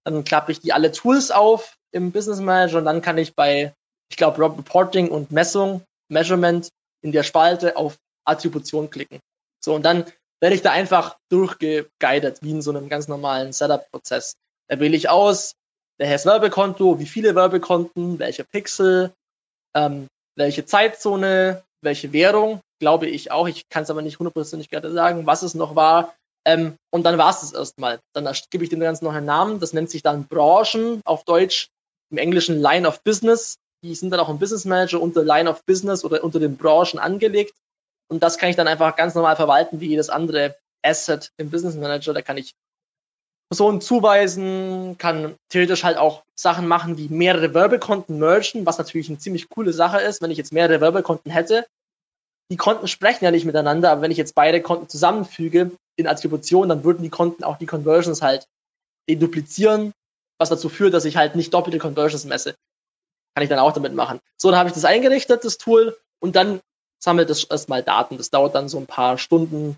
[0.04, 3.74] dann klappe ich die alle Tools auf im Business Manager und dann kann ich bei,
[4.10, 6.70] ich glaube, Reporting und Messung, Measurement
[7.02, 9.20] in der Spalte auf Attribution klicken.
[9.64, 10.06] So, und dann
[10.42, 14.36] werde ich da einfach durchgeguidet, wie in so einem ganz normalen Setup-Prozess.
[14.68, 15.56] Da wähle ich aus,
[15.98, 19.14] welches Werbekonto, wie viele Werbekonten, welche Pixel,
[19.76, 23.48] ähm, welche Zeitzone, welche Währung, glaube ich auch.
[23.48, 26.14] Ich kann es aber nicht hundertprozentig gerade sagen, was es noch war.
[26.46, 28.00] Ähm, und dann war es das erstmal.
[28.14, 29.60] Dann gebe ich dem Ganzen noch einen Namen.
[29.60, 31.70] Das nennt sich dann Branchen auf Deutsch,
[32.12, 33.56] im Englischen Line of Business.
[33.84, 37.00] Die sind dann auch im Business Manager unter Line of Business oder unter den Branchen
[37.00, 37.54] angelegt.
[38.14, 41.74] Und das kann ich dann einfach ganz normal verwalten wie jedes andere Asset im Business
[41.74, 42.14] Manager.
[42.14, 42.54] Da kann ich
[43.50, 49.18] Personen zuweisen, kann theoretisch halt auch Sachen machen wie mehrere Werbekonten mergen, was natürlich eine
[49.18, 51.66] ziemlich coole Sache ist, wenn ich jetzt mehrere Werbekonten hätte.
[52.52, 56.70] Die Konten sprechen ja nicht miteinander, aber wenn ich jetzt beide Konten zusammenfüge in Attribution,
[56.70, 58.46] dann würden die Konten auch die Conversions halt
[59.10, 59.92] deduplizieren,
[60.38, 62.54] was dazu führt, dass ich halt nicht doppelte Conversions messe.
[63.34, 64.20] Kann ich dann auch damit machen.
[64.38, 66.62] So, dann habe ich das eingerichtet, das Tool, und dann
[67.04, 68.18] sammelt es erstmal Daten.
[68.18, 69.78] Das dauert dann so ein paar Stunden.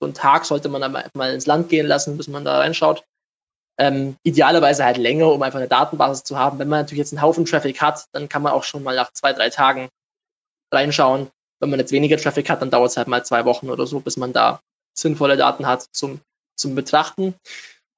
[0.00, 3.04] So einen Tag sollte man dann mal ins Land gehen lassen, bis man da reinschaut.
[3.78, 6.58] Ähm, idealerweise halt länger, um einfach eine Datenbasis zu haben.
[6.58, 9.12] Wenn man natürlich jetzt einen Haufen Traffic hat, dann kann man auch schon mal nach
[9.12, 9.88] zwei, drei Tagen
[10.72, 11.28] reinschauen.
[11.60, 14.00] Wenn man jetzt weniger Traffic hat, dann dauert es halt mal zwei Wochen oder so,
[14.00, 14.60] bis man da
[14.96, 16.20] sinnvolle Daten hat zum,
[16.56, 17.34] zum Betrachten.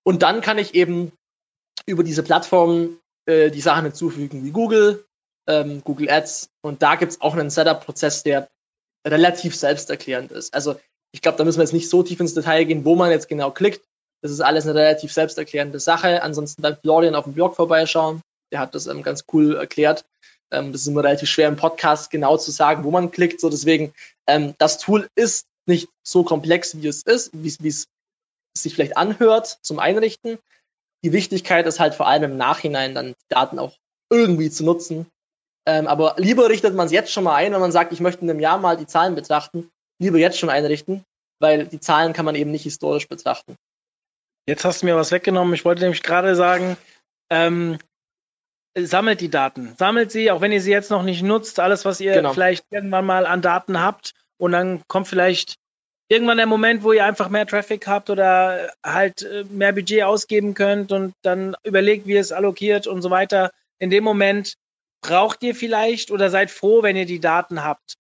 [0.03, 1.13] Und dann kann ich eben
[1.85, 5.05] über diese Plattformen äh, die Sachen hinzufügen wie Google,
[5.47, 6.49] ähm, Google Ads.
[6.63, 8.49] Und da gibt es auch einen Setup-Prozess, der
[9.07, 10.53] relativ selbsterklärend ist.
[10.53, 10.77] Also
[11.13, 13.29] ich glaube, da müssen wir jetzt nicht so tief ins Detail gehen, wo man jetzt
[13.29, 13.87] genau klickt.
[14.23, 16.23] Das ist alles eine relativ selbsterklärende Sache.
[16.23, 18.21] Ansonsten beim Florian auf dem Blog vorbeischauen.
[18.53, 20.05] Der hat das ähm, ganz cool erklärt.
[20.51, 23.41] Ähm, das ist immer relativ schwer im Podcast genau zu sagen, wo man klickt.
[23.41, 23.95] So deswegen,
[24.27, 27.89] ähm, das Tool ist nicht so komplex, wie es ist, wie es
[28.57, 30.39] sich vielleicht anhört zum Einrichten.
[31.05, 33.77] Die Wichtigkeit ist halt vor allem im Nachhinein dann die Daten auch
[34.11, 35.07] irgendwie zu nutzen
[35.67, 38.23] ähm, aber lieber richtet man es jetzt schon mal ein, wenn man sagt, ich möchte
[38.23, 41.05] in einem Jahr mal die Zahlen betrachten, lieber jetzt schon einrichten,
[41.41, 43.57] weil die Zahlen kann man eben nicht historisch betrachten.
[44.49, 45.55] Jetzt hast du mir was weggenommen.
[45.55, 46.77] Ich wollte nämlich gerade sagen,
[47.31, 47.79] ähm,
[48.79, 49.75] sammelt die Daten.
[49.77, 52.33] Sammelt sie, auch wenn ihr sie jetzt noch nicht nutzt, alles, was ihr genau.
[52.33, 54.13] vielleicht irgendwann mal an Daten habt.
[54.39, 55.57] Und dann kommt vielleicht
[56.09, 60.55] irgendwann der Moment, wo ihr einfach mehr Traffic habt oder halt äh, mehr Budget ausgeben
[60.55, 63.51] könnt und dann überlegt, wie ihr es allokiert und so weiter.
[63.81, 64.55] In dem Moment
[65.07, 67.95] braucht ihr vielleicht oder seid froh, wenn ihr die Daten habt.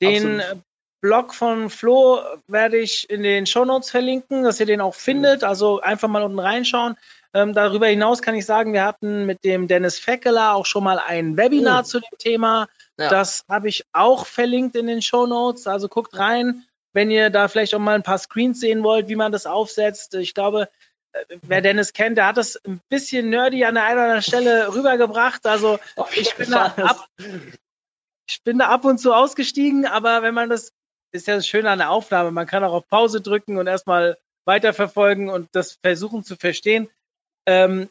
[0.00, 0.62] Den Absolut.
[1.00, 5.44] Blog von Flo werde ich in den Show Notes verlinken, dass ihr den auch findet.
[5.44, 6.96] Also einfach mal unten reinschauen.
[7.34, 10.98] Ähm, darüber hinaus kann ich sagen, wir hatten mit dem Dennis Feckeler auch schon mal
[10.98, 11.86] ein Webinar mhm.
[11.86, 12.68] zu dem Thema.
[12.98, 13.10] Ja.
[13.10, 15.66] Das habe ich auch verlinkt in den Show Notes.
[15.66, 19.16] Also guckt rein, wenn ihr da vielleicht auch mal ein paar Screens sehen wollt, wie
[19.16, 20.14] man das aufsetzt.
[20.14, 20.68] Ich glaube, äh,
[21.42, 24.74] wer Dennis kennt, der hat das ein bisschen nerdy an der einen oder anderen Stelle
[24.74, 25.46] rübergebracht.
[25.46, 25.78] Also
[26.14, 27.08] ich bin, da ab,
[28.26, 30.72] ich bin da ab und zu ausgestiegen, aber wenn man das
[31.12, 32.30] ist ja das Schöne an der Aufnahme.
[32.30, 36.88] Man kann auch auf Pause drücken und erstmal weiterverfolgen und das versuchen zu verstehen.
[37.46, 37.88] Ähm,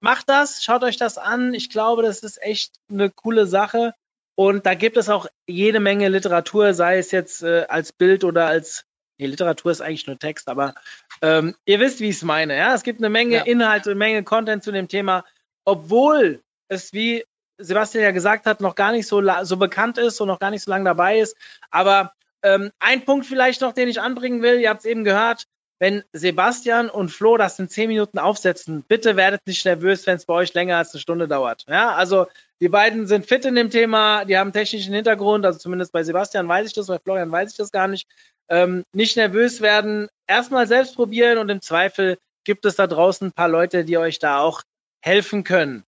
[0.00, 1.54] macht das, schaut euch das an.
[1.54, 3.94] Ich glaube, das ist echt eine coole Sache.
[4.34, 8.46] Und da gibt es auch jede Menge Literatur, sei es jetzt äh, als Bild oder
[8.46, 8.84] als,
[9.18, 10.74] nee, Literatur ist eigentlich nur Text, aber
[11.22, 12.56] ähm, ihr wisst, wie ich es meine.
[12.56, 13.42] Ja, es gibt eine Menge ja.
[13.42, 15.24] Inhalte, eine Menge Content zu dem Thema,
[15.64, 17.24] obwohl es, wie
[17.58, 20.62] Sebastian ja gesagt hat, noch gar nicht so, so bekannt ist und noch gar nicht
[20.62, 21.36] so lange dabei ist.
[21.70, 25.44] Aber ähm, ein Punkt vielleicht noch, den ich anbringen will, ihr habt es eben gehört,
[25.80, 30.26] wenn Sebastian und Flo das in zehn Minuten aufsetzen, bitte werdet nicht nervös, wenn es
[30.26, 31.64] bei euch länger als eine Stunde dauert.
[31.68, 32.26] Ja, also
[32.60, 36.48] die beiden sind fit in dem Thema, die haben technischen Hintergrund, also zumindest bei Sebastian
[36.48, 38.08] weiß ich das, bei Florian weiß ich das gar nicht.
[38.48, 43.32] Ähm, nicht nervös werden, erstmal selbst probieren und im Zweifel gibt es da draußen ein
[43.32, 44.62] paar Leute, die euch da auch
[45.02, 45.84] helfen können.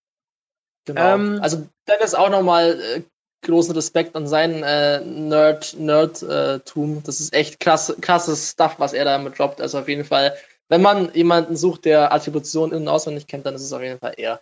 [0.85, 1.15] Genau.
[1.15, 3.03] Ähm, also Dennis auch nochmal äh,
[3.47, 6.99] großen Respekt an seinen äh, Nerd, Nerd-Tum.
[6.99, 9.61] Äh, das ist echt krass, krasses Stuff, was er da mit droppt.
[9.61, 10.37] Also auf jeden Fall,
[10.69, 13.99] wenn man jemanden sucht, der Attribution in- und auswendig kennt, dann ist es auf jeden
[13.99, 14.41] Fall er.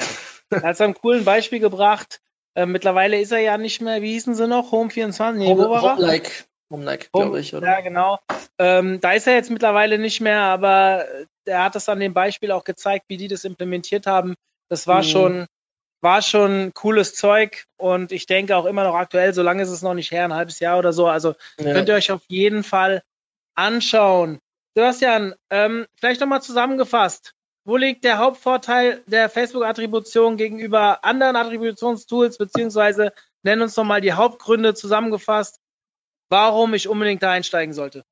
[0.48, 2.20] Er hat so ein cooles Beispiel gebracht.
[2.54, 4.70] Äh, mittlerweile ist er ja nicht mehr, wie hießen sie noch?
[4.70, 5.40] Home 24?
[5.40, 7.66] Nee, Home, Home like, Home like, glaube ich, oder?
[7.66, 8.18] Ja, genau.
[8.58, 11.04] Ähm, da ist er jetzt mittlerweile nicht mehr, aber
[11.44, 14.34] er hat das an dem Beispiel auch gezeigt, wie die das implementiert haben.
[14.68, 15.06] Das war mhm.
[15.06, 15.46] schon
[16.02, 19.94] war schon cooles Zeug und ich denke auch immer noch aktuell, solange ist es noch
[19.94, 21.06] nicht her, ein halbes Jahr oder so.
[21.06, 21.72] Also ja.
[21.72, 23.02] könnt ihr euch auf jeden Fall
[23.56, 24.38] anschauen.
[24.74, 27.32] Sebastian, ähm, vielleicht nochmal zusammengefasst.
[27.64, 34.74] Wo liegt der Hauptvorteil der Facebook-Attribution gegenüber anderen Attributionstools, beziehungsweise nenn uns nochmal die Hauptgründe
[34.74, 35.58] zusammengefasst,
[36.28, 38.04] warum ich unbedingt da einsteigen sollte.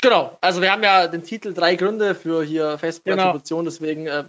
[0.00, 3.70] Genau, also wir haben ja den Titel drei Gründe für hier Facebook-Attribution, genau.
[3.70, 4.24] deswegen äh,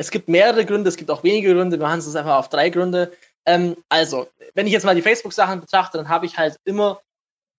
[0.00, 1.78] es gibt mehrere Gründe, es gibt auch wenige Gründe.
[1.78, 3.12] Wir machen es einfach auf drei Gründe.
[3.44, 7.02] Ähm, also, wenn ich jetzt mal die Facebook-Sachen betrachte, dann habe ich halt immer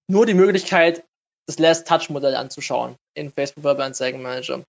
[0.07, 1.03] nur die Möglichkeit,
[1.45, 4.63] das Last-Touch-Modell anzuschauen in Facebook Werbeanzeigen-Manager.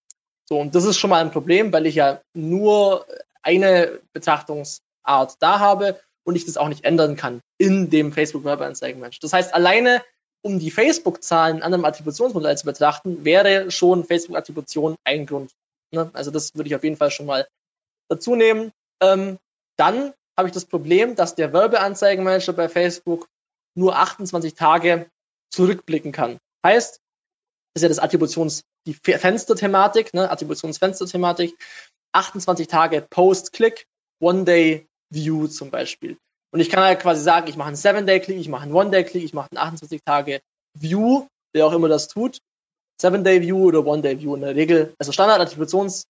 [0.46, 3.06] So, und das ist schon mal ein Problem, weil ich ja nur
[3.40, 9.18] eine Betrachtungsart da habe und ich das auch nicht ändern kann in dem Facebook Werbeanzeigen-Manager.
[9.22, 10.02] Das heißt, alleine
[10.44, 15.52] um die Facebook-Zahlen in einem Attributionsmodell zu betrachten, wäre schon Facebook-Attribution ein Grund.
[15.92, 16.10] Ne?
[16.12, 17.46] Also das würde ich auf jeden Fall schon mal
[18.08, 18.72] dazu nehmen.
[19.00, 19.38] Ähm,
[19.76, 23.28] dann habe ich das Problem, dass der Werbeanzeigenmanager bei Facebook
[23.74, 25.08] nur 28 Tage
[25.50, 26.38] zurückblicken kann.
[26.64, 27.00] Heißt,
[27.74, 31.56] das ist ja das Attributions, die Fenster-Thematik, ne, Attributionsfenster-Thematik,
[32.12, 33.86] 28 Tage Post-Click,
[35.12, 36.16] One-Day-View zum Beispiel.
[36.52, 39.34] Und ich kann halt quasi sagen, ich mache einen Seven-Day-Click, ich mache einen One-Day-Click, ich
[39.34, 40.40] mache einen 28 Tage
[40.78, 42.38] View, wer auch immer das tut.
[43.00, 44.94] Seven-Day-View oder One-Day-View in der Regel.
[44.98, 46.04] Also Standard-Attributions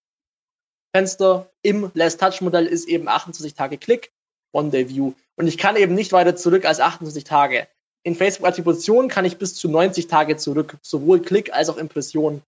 [0.95, 4.11] Fenster im Last Touch Modell ist eben 28 Tage Klick,
[4.53, 5.13] One Day View.
[5.35, 7.67] Und ich kann eben nicht weiter zurück als 28 Tage.
[8.03, 12.43] In Facebook Attribution kann ich bis zu 90 Tage zurück, sowohl Klick als auch Impression.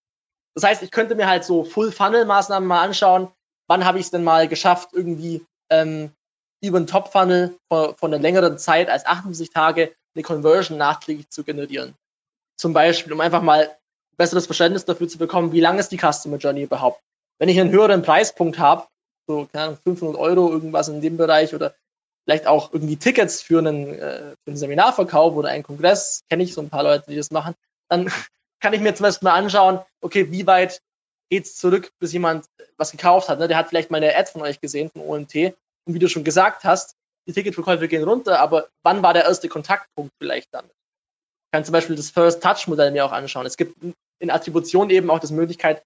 [0.53, 3.29] Das heißt, ich könnte mir halt so Full Funnel Maßnahmen mal anschauen.
[3.67, 6.11] Wann habe ich es denn mal geschafft, irgendwie ähm,
[6.61, 11.29] über einen Top Funnel von, von einer längeren Zeit als 28 Tage eine Conversion nachträglich
[11.29, 11.93] zu generieren.
[12.57, 13.75] Zum Beispiel, um einfach mal
[14.17, 17.01] besseres Verständnis dafür zu bekommen, wie lang ist die Customer Journey überhaupt?
[17.39, 18.87] wenn ich einen höheren Preispunkt habe,
[19.27, 21.75] so keine Ahnung, 500 Euro, irgendwas in dem Bereich oder
[22.23, 26.53] vielleicht auch irgendwie Tickets für einen, äh, für einen Seminarverkauf oder einen Kongress, kenne ich
[26.53, 27.55] so ein paar Leute, die das machen,
[27.89, 28.11] dann
[28.59, 30.81] kann ich mir zum Beispiel mal anschauen, okay, wie weit
[31.29, 32.45] geht's zurück, bis jemand
[32.77, 33.39] was gekauft hat.
[33.39, 33.47] Ne?
[33.47, 35.55] Der hat vielleicht mal eine Ad von euch gesehen, von OMT.
[35.85, 36.95] Und wie du schon gesagt hast,
[37.27, 40.71] die Ticketverkäufe gehen runter, aber wann war der erste Kontaktpunkt vielleicht damit?
[40.71, 43.45] Ich kann zum Beispiel das First Touch Modell mir auch anschauen.
[43.45, 43.75] Es gibt
[44.19, 45.83] in Attribution eben auch das Möglichkeit,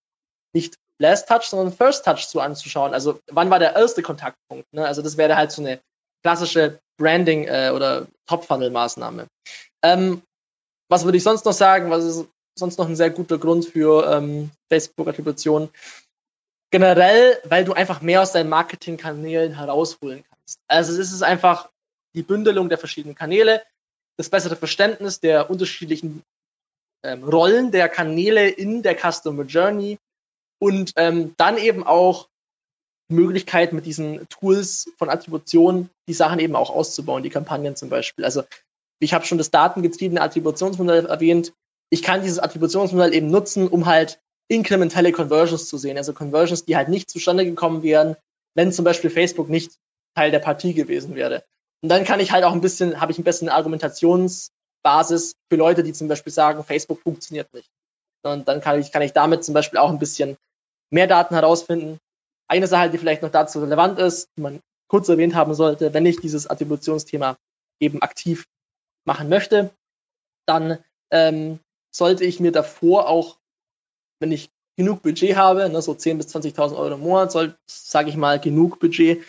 [0.54, 2.94] nicht Last Touch, sondern First Touch zu anzuschauen.
[2.94, 4.66] Also wann war der erste Kontaktpunkt?
[4.74, 4.86] Ne?
[4.86, 5.80] Also das wäre halt so eine
[6.24, 9.28] klassische Branding äh, oder Top-Funnel-Maßnahme.
[9.84, 10.22] Ähm,
[10.90, 11.90] was würde ich sonst noch sagen?
[11.92, 15.70] Was ist sonst noch ein sehr guter Grund für ähm, Facebook-Attribution?
[16.72, 20.60] Generell, weil du einfach mehr aus deinen Marketingkanälen herausholen kannst.
[20.68, 21.70] Also es ist einfach
[22.14, 23.64] die Bündelung der verschiedenen Kanäle,
[24.18, 26.24] das bessere Verständnis der unterschiedlichen
[27.04, 29.98] ähm, Rollen der Kanäle in der Customer Journey
[30.60, 32.28] und ähm, dann eben auch
[33.10, 37.90] die Möglichkeit, mit diesen Tools von Attribution die Sachen eben auch auszubauen, die Kampagnen zum
[37.90, 38.26] Beispiel.
[38.26, 38.44] Also
[39.00, 41.54] ich habe schon das datengetriebene Attributionsmodell erwähnt.
[41.90, 45.98] Ich kann dieses Attributionsmodell eben nutzen, um halt inkrementelle Conversions zu sehen.
[45.98, 48.18] Also Conversions, die halt nicht zustande gekommen wären,
[48.56, 49.78] wenn zum Beispiel Facebook nicht
[50.16, 51.44] Teil der Partie gewesen wäre.
[51.82, 55.84] Und dann kann ich halt auch ein bisschen, habe ich ein bisschen Argumentationsbasis für Leute,
[55.84, 57.70] die zum Beispiel sagen, Facebook funktioniert nicht.
[58.24, 60.36] Und dann kann ich, kann ich damit zum Beispiel auch ein bisschen
[60.90, 62.00] mehr Daten herausfinden.
[62.48, 64.60] Eine Sache, die vielleicht noch dazu relevant ist, die man
[64.90, 67.38] kurz erwähnt haben sollte, wenn ich dieses Attributionsthema
[67.80, 68.46] eben aktiv
[69.06, 69.70] machen möchte,
[70.46, 71.60] dann ähm,
[71.92, 73.38] sollte ich mir davor auch,
[74.20, 78.10] wenn ich genug Budget habe, ne, so 10.000 bis 20.000 Euro im Monat, soll, sage
[78.10, 79.24] ich mal, genug Budget,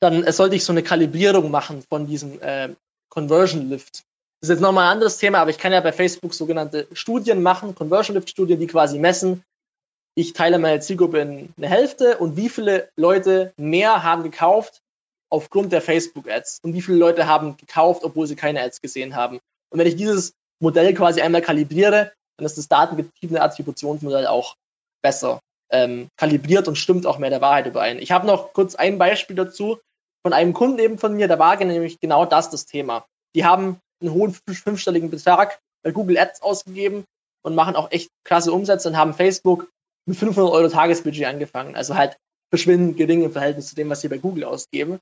[0.00, 2.70] dann äh, sollte ich so eine Kalibrierung machen von diesem äh,
[3.08, 4.04] Conversion Lift.
[4.40, 7.42] Das ist jetzt nochmal ein anderes Thema, aber ich kann ja bei Facebook sogenannte Studien
[7.42, 9.44] machen, Conversion Lift Studien, die quasi messen,
[10.16, 14.80] ich teile meine Zielgruppe in eine Hälfte und wie viele Leute mehr haben gekauft
[15.28, 19.40] aufgrund der Facebook-Ads und wie viele Leute haben gekauft, obwohl sie keine Ads gesehen haben.
[19.70, 24.56] Und wenn ich dieses Modell quasi einmal kalibriere, dann ist das datengetriebene Attributionsmodell auch
[25.02, 27.98] besser ähm, kalibriert und stimmt auch mehr der Wahrheit überein.
[27.98, 29.78] Ich habe noch kurz ein Beispiel dazu
[30.22, 33.04] von einem Kunden eben von mir, da war nämlich genau das das Thema.
[33.34, 37.04] Die haben einen hohen fünfstelligen Betrag bei Google Ads ausgegeben
[37.42, 39.68] und machen auch echt klasse Umsätze und haben Facebook
[40.06, 41.76] mit 500 Euro Tagesbudget angefangen.
[41.76, 42.16] Also halt
[42.50, 44.98] verschwindend gering im Verhältnis zu dem, was sie bei Google ausgeben.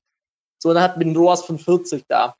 [0.61, 2.35] So, dann hat man ROAS von 40 da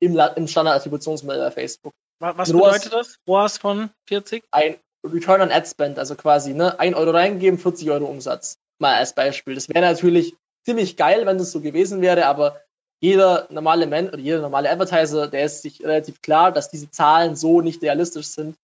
[0.00, 1.92] im, im Standard-Attributionsmodell bei Facebook.
[2.18, 3.18] Was bedeutet das?
[3.26, 4.44] ROAS von 40?
[4.50, 8.56] Ein Return on Ad Spend, also quasi ne, 1 Euro reingeben, 40 Euro Umsatz.
[8.78, 9.54] Mal als Beispiel.
[9.54, 12.60] Das wäre natürlich ziemlich geil, wenn das so gewesen wäre, aber
[13.00, 17.36] jeder normale Mensch oder jeder normale Advertiser, der ist sich relativ klar, dass diese Zahlen
[17.36, 18.56] so nicht realistisch sind,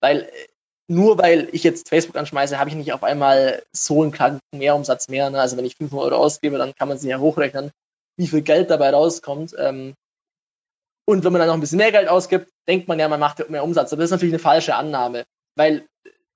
[0.00, 0.30] weil äh,
[0.88, 5.08] nur weil ich jetzt Facebook anschmeiße, habe ich nicht auf einmal so einen kranken Mehrumsatz
[5.08, 5.30] mehr.
[5.30, 5.40] Ne?
[5.40, 7.72] Also wenn ich 500 Euro ausgebe, dann kann man sich ja hochrechnen,
[8.16, 9.54] wie viel Geld dabei rauskommt.
[9.58, 9.94] Ähm,
[11.08, 13.48] und wenn man dann noch ein bisschen mehr Geld ausgibt, denkt man ja, man macht
[13.48, 13.92] mehr Umsatz.
[13.92, 15.86] Aber das ist natürlich eine falsche Annahme, weil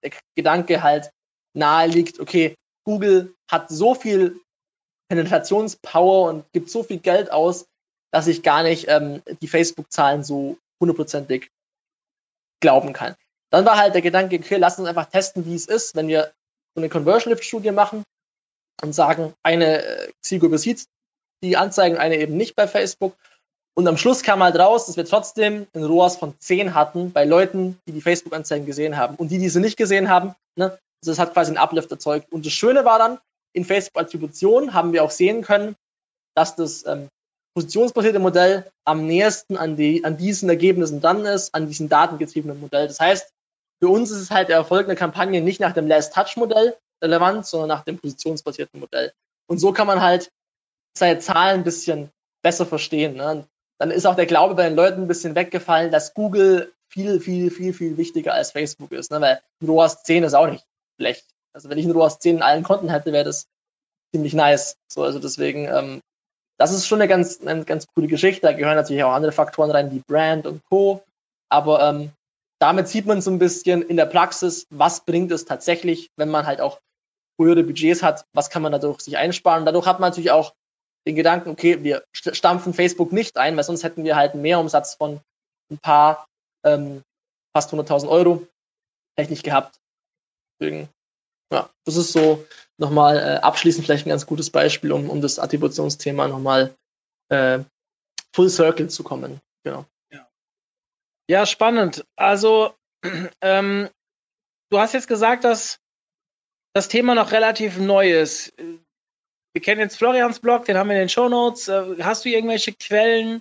[0.02, 1.10] der Gedanke halt
[1.54, 2.54] nahe liegt, okay,
[2.84, 4.40] Google hat so viel
[5.08, 7.66] Penetrationspower und gibt so viel Geld aus,
[8.12, 11.50] dass ich gar nicht ähm, die Facebook-Zahlen so hundertprozentig
[12.60, 13.16] glauben kann.
[13.50, 16.32] Dann war halt der Gedanke, okay, lass uns einfach testen, wie es ist, wenn wir
[16.74, 18.04] so eine Conversion Lift Studie machen
[18.82, 20.86] und sagen, eine äh, Zielgruppe sieht
[21.42, 23.16] die Anzeigen, eine eben nicht bei Facebook.
[23.74, 27.24] Und am Schluss kam halt raus, dass wir trotzdem ein ROAS von 10 hatten bei
[27.24, 29.16] Leuten, die die Facebook-Anzeigen gesehen haben.
[29.16, 32.30] Und die, die sie nicht gesehen haben, ne, also das hat quasi einen Uplift erzeugt.
[32.32, 33.18] Und das Schöne war dann,
[33.52, 35.76] in Facebook-Attribution haben wir auch sehen können,
[36.34, 37.08] dass das ähm,
[37.54, 42.86] positionsbasierte Modell am nächsten an, die, an diesen Ergebnissen dann ist, an diesem datengetriebenen Modell.
[42.86, 43.32] Das heißt,
[43.82, 47.68] für uns ist es halt der Erfolg einer Kampagne nicht nach dem Last-Touch-Modell relevant, sondern
[47.68, 49.12] nach dem positionsbasierten Modell.
[49.48, 50.30] Und so kann man halt
[50.96, 52.10] seine Zahlen ein bisschen
[52.42, 53.14] besser verstehen.
[53.16, 53.46] Ne?
[53.80, 57.50] Dann ist auch der Glaube bei den Leuten ein bisschen weggefallen, dass Google viel, viel,
[57.50, 59.10] viel, viel wichtiger als Facebook ist.
[59.10, 59.20] Ne?
[59.20, 60.66] Weil ein ROAS 10 ist auch nicht
[60.98, 61.24] schlecht.
[61.54, 63.46] Also wenn ich ein ROAS 10 in allen Konten hätte, wäre das
[64.12, 64.76] ziemlich nice.
[64.92, 66.00] So, also deswegen, ähm,
[66.58, 68.42] das ist schon eine ganz, eine ganz coole Geschichte.
[68.42, 71.02] Da gehören natürlich auch andere Faktoren rein, wie Brand und Co.
[71.48, 72.10] Aber ähm,
[72.60, 76.46] damit sieht man so ein bisschen in der Praxis, was bringt es tatsächlich, wenn man
[76.46, 76.80] halt auch
[77.40, 79.64] höhere Budgets hat, was kann man dadurch sich einsparen.
[79.64, 80.52] Dadurch hat man natürlich auch
[81.06, 84.94] den Gedanken, okay, wir stampfen Facebook nicht ein, weil sonst hätten wir halt einen Mehrumsatz
[84.94, 85.20] von
[85.70, 86.26] ein paar,
[86.64, 87.02] ähm,
[87.54, 88.46] fast 100.000 Euro,
[89.16, 89.80] ich nicht gehabt.
[90.58, 90.88] Deswegen,
[91.52, 92.46] ja, das ist so
[92.78, 96.74] nochmal äh, abschließend vielleicht ein ganz gutes Beispiel, um, um das Attributionsthema nochmal
[97.28, 97.60] äh,
[98.34, 99.40] full circle zu kommen.
[99.64, 99.86] Genau.
[101.30, 102.04] Ja, spannend.
[102.16, 102.74] Also,
[103.40, 103.88] ähm,
[104.68, 105.78] du hast jetzt gesagt, dass
[106.74, 108.52] das Thema noch relativ neu ist.
[109.52, 111.68] Wir kennen jetzt Florians Blog, den haben wir in den Show Notes.
[111.68, 113.40] Äh, hast du irgendwelche Quellen,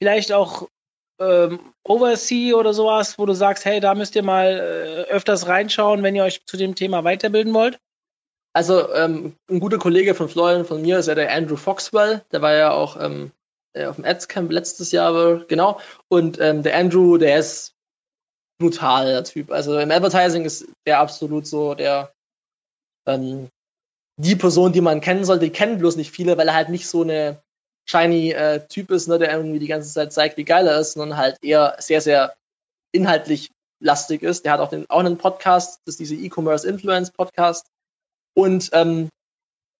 [0.00, 0.68] vielleicht auch
[1.20, 6.02] ähm, Oversea oder sowas, wo du sagst, hey, da müsst ihr mal äh, öfters reinschauen,
[6.02, 7.78] wenn ihr euch zu dem Thema weiterbilden wollt?
[8.52, 12.24] Also ähm, ein guter Kollege von Florian, von mir, ist ja der Andrew Foxwell.
[12.32, 13.32] Der war ja auch ähm,
[13.74, 15.80] äh, auf dem Ads-Camp letztes Jahr, genau.
[16.08, 17.74] Und ähm, der Andrew, der ist
[18.58, 19.50] brutal, der Typ.
[19.52, 22.12] Also im Advertising ist der absolut so der
[23.06, 23.48] ähm,
[24.20, 25.46] die Person, die man kennen sollte.
[25.46, 27.42] Die kennen bloß nicht viele, weil er halt nicht so eine
[27.86, 30.92] shiny äh, Typ ist, ne, der irgendwie die ganze Zeit zeigt, wie geil er ist,
[30.92, 32.34] sondern halt eher sehr, sehr
[32.92, 33.50] inhaltlich
[33.80, 34.44] lastig ist.
[34.44, 37.66] Der hat auch, den, auch einen Podcast, das ist diese E-Commerce Influence Podcast.
[38.34, 39.08] Und ähm,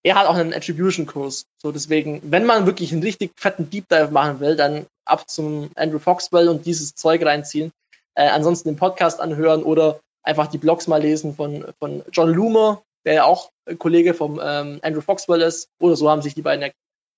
[0.03, 1.45] er hat auch einen Attribution-Kurs.
[1.61, 5.69] So deswegen, wenn man wirklich einen richtig fetten Deep Dive machen will, dann ab zum
[5.75, 7.71] Andrew Foxwell und dieses Zeug reinziehen.
[8.15, 12.81] Äh, ansonsten den Podcast anhören oder einfach die Blogs mal lesen von, von John Loomer.
[13.05, 15.69] Der ja auch Kollege vom ähm, Andrew Foxwell ist.
[15.79, 16.71] Oder so haben sich die beiden,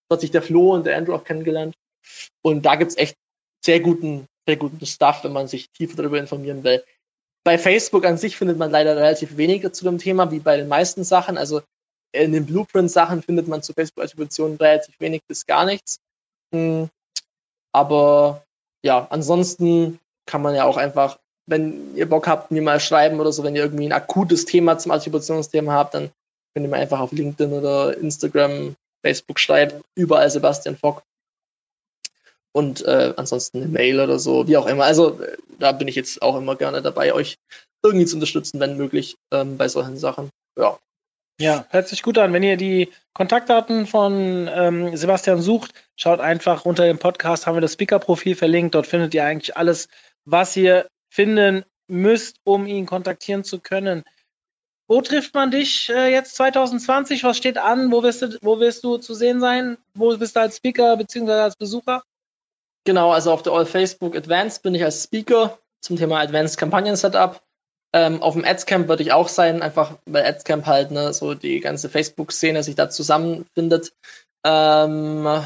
[0.09, 1.75] dort sich der Flo und der Andrew auch kennengelernt.
[2.41, 3.15] Und da gibt's echt
[3.63, 6.83] sehr guten, sehr guten Stuff, wenn man sich tiefer darüber informieren will.
[7.45, 10.67] Bei Facebook an sich findet man leider relativ wenig zu dem Thema, wie bei den
[10.67, 11.37] meisten Sachen.
[11.37, 11.61] Also
[12.13, 15.99] in den Blueprint-Sachen findet man zu Facebook-Attributionen relativ wenig bis gar nichts.
[16.53, 16.89] Hm.
[17.73, 18.45] Aber
[18.83, 23.31] ja, ansonsten kann man ja auch einfach, wenn ihr Bock habt, mir mal schreiben oder
[23.31, 26.11] so, wenn ihr irgendwie ein akutes Thema zum Attributionsthema habt, dann
[26.53, 28.75] könnt ihr mir einfach auf LinkedIn oder Instagram,
[29.05, 31.03] Facebook schreiben, überall Sebastian Fock.
[32.53, 34.85] Und äh, ansonsten eine Mail oder so, wie auch immer.
[34.85, 35.19] Also
[35.59, 37.37] da bin ich jetzt auch immer gerne dabei, euch
[37.83, 40.29] irgendwie zu unterstützen, wenn möglich, ähm, bei solchen Sachen.
[40.57, 40.77] Ja,
[41.39, 42.31] ja, hört sich gut an.
[42.31, 47.61] Wenn ihr die Kontaktdaten von ähm, Sebastian sucht, schaut einfach unter dem Podcast, haben wir
[47.61, 48.75] das Speaker-Profil verlinkt.
[48.75, 49.89] Dort findet ihr eigentlich alles,
[50.25, 54.03] was ihr finden müsst, um ihn kontaktieren zu können.
[54.87, 57.23] Wo trifft man dich äh, jetzt 2020?
[57.23, 57.91] Was steht an?
[57.91, 59.77] Wo wirst, du, wo wirst du zu sehen sein?
[59.93, 61.31] Wo bist du als Speaker bzw.
[61.31, 62.03] als Besucher?
[62.85, 66.95] Genau, also auf der All Facebook Advanced bin ich als Speaker zum Thema Advanced Kampagnen
[66.95, 67.41] Setup.
[67.93, 71.59] Ähm, auf dem Adscamp würde ich auch sein, einfach weil Adscamp halt ne, so die
[71.59, 73.93] ganze Facebook-Szene sich da zusammenfindet.
[74.43, 75.43] Ähm,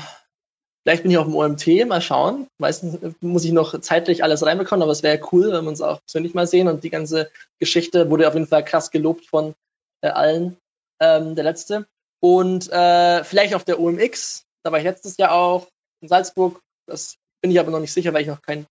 [0.88, 2.48] vielleicht bin ich auf dem OMT, mal schauen.
[2.60, 6.00] Meistens muss ich noch zeitlich alles reinbekommen, aber es wäre cool, wenn wir uns auch
[6.06, 6.70] persönlich mal sehen.
[6.70, 7.30] Und die ganze
[7.60, 9.54] Geschichte wurde auf jeden Fall krass gelobt von
[10.00, 10.56] äh, allen,
[11.02, 11.88] ähm, der letzte.
[12.22, 15.68] Und äh, vielleicht auf der OMX, da war ich letztes Jahr auch
[16.00, 16.62] in Salzburg.
[16.86, 18.66] Das bin ich aber noch nicht sicher, weil ich noch kein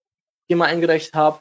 [0.48, 1.40] Thema eingereicht habe.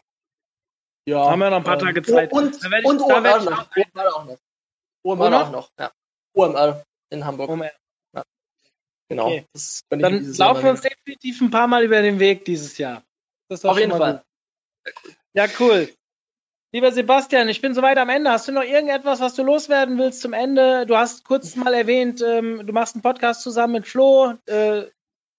[1.08, 1.30] Ja.
[1.30, 2.34] Haben wir noch ein paar Tage Zeit.
[2.34, 3.70] Und, ich, und OMR noch.
[3.78, 4.38] OMR auch noch.
[5.06, 5.70] OMR auch noch.
[5.80, 5.94] Ja.
[6.34, 7.50] OMR in Hamburg.
[7.50, 7.72] OMR.
[9.10, 9.28] Genau.
[9.28, 9.46] Okay.
[9.90, 13.04] Dann laufen wir uns definitiv ein paar Mal über den Weg dieses Jahr.
[13.50, 14.24] Auf jeden Fall.
[14.84, 15.16] Gut.
[15.34, 15.90] Ja, cool.
[16.72, 18.32] Lieber Sebastian, ich bin soweit am Ende.
[18.32, 20.86] Hast du noch irgendetwas, was du loswerden willst zum Ende?
[20.86, 24.34] Du hast kurz mal erwähnt, ähm, du machst einen Podcast zusammen mit Flo.
[24.46, 24.86] Äh,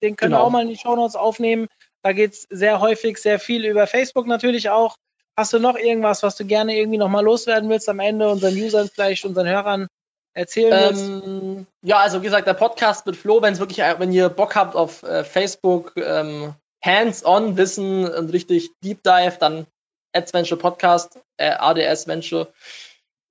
[0.02, 0.38] den können genau.
[0.38, 1.66] wir auch mal in die Show Notes aufnehmen.
[2.02, 4.96] Da geht es sehr häufig sehr viel über Facebook natürlich auch.
[5.36, 8.88] Hast du noch irgendwas, was du gerne irgendwie nochmal loswerden willst am Ende, unseren Usern
[8.88, 9.88] vielleicht, unseren Hörern
[10.36, 14.28] erzählen ähm, Ja, also wie gesagt, der Podcast mit Flo, wenn es wirklich, wenn ihr
[14.28, 19.66] Bock habt auf äh, Facebook, ähm, hands-on Wissen und richtig Deep Dive, dann
[20.12, 22.48] Ads Venture Podcast, äh, ADS Venture.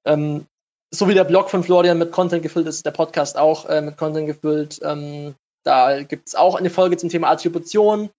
[0.05, 0.45] Ähm,
[0.93, 3.81] so wie der Blog von Florian mit Content gefüllt ist, ist der Podcast auch äh,
[3.81, 4.79] mit Content gefüllt.
[4.83, 8.09] Ähm, da gibt es auch eine Folge zum Thema Attribution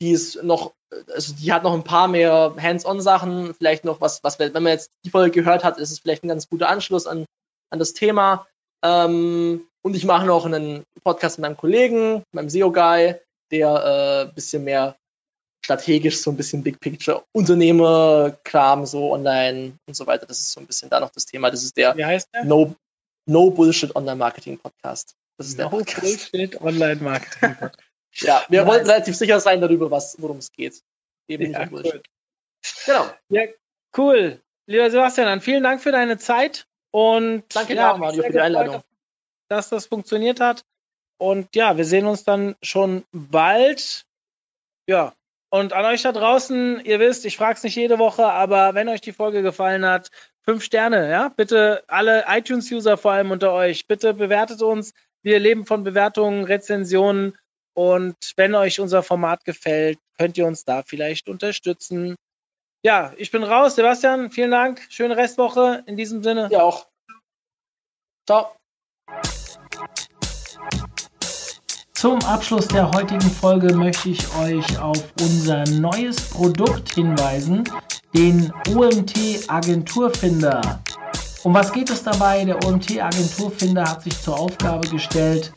[0.00, 0.74] die ist noch,
[1.12, 4.90] also die hat noch ein paar mehr Hands-on-Sachen, vielleicht noch was, was, wenn man jetzt
[5.04, 7.24] die Folge gehört hat, ist es vielleicht ein ganz guter Anschluss an,
[7.70, 8.46] an das Thema.
[8.84, 13.14] Ähm, und ich mache noch einen Podcast mit meinem Kollegen, meinem SEO-Guy,
[13.50, 14.96] der äh, bisschen mehr
[15.64, 20.26] strategisch, so ein bisschen Big Picture, Unternehmer-Kram, so online und so weiter.
[20.26, 21.50] Das ist so ein bisschen da noch das Thema.
[21.50, 22.22] Das ist der, der?
[22.44, 22.74] No,
[23.28, 25.14] no Bullshit Online Marketing Podcast.
[25.38, 26.32] Das ist no der Podcast.
[26.32, 27.80] Bullshit Online Marketing Podcast.
[28.18, 28.68] Ja, wir Nein.
[28.68, 30.80] wollten relativ sicher sein darüber, worum es geht.
[31.28, 32.00] Eben ja, cool.
[32.86, 33.10] Genau.
[33.28, 33.42] Ja,
[33.98, 34.40] cool.
[34.66, 38.40] Lieber Sebastian, dann vielen Dank für deine Zeit und danke ja, dir Mario, für die
[38.40, 38.82] Einladung.
[39.48, 40.64] Dass das funktioniert hat.
[41.18, 44.04] Und ja, wir sehen uns dann schon bald.
[44.86, 45.14] Ja,
[45.50, 48.88] und an euch da draußen, ihr wisst, ich frage es nicht jede Woche, aber wenn
[48.88, 50.10] euch die Folge gefallen hat,
[50.42, 54.92] fünf Sterne, ja, bitte alle iTunes-User vor allem unter euch, bitte bewertet uns.
[55.22, 57.36] Wir leben von Bewertungen, Rezensionen
[57.74, 62.16] und wenn euch unser Format gefällt, könnt ihr uns da vielleicht unterstützen.
[62.86, 63.74] Ja, ich bin raus.
[63.74, 64.80] Sebastian, vielen Dank.
[64.90, 65.82] Schöne Restwoche.
[65.86, 66.48] In diesem Sinne.
[66.52, 66.86] Ja auch.
[68.28, 68.52] Ciao.
[71.94, 77.64] Zum Abschluss der heutigen Folge möchte ich euch auf unser neues Produkt hinweisen,
[78.14, 80.80] den OMT Agenturfinder.
[81.42, 82.44] Um was geht es dabei?
[82.44, 85.52] Der OMT Agenturfinder hat sich zur Aufgabe gestellt,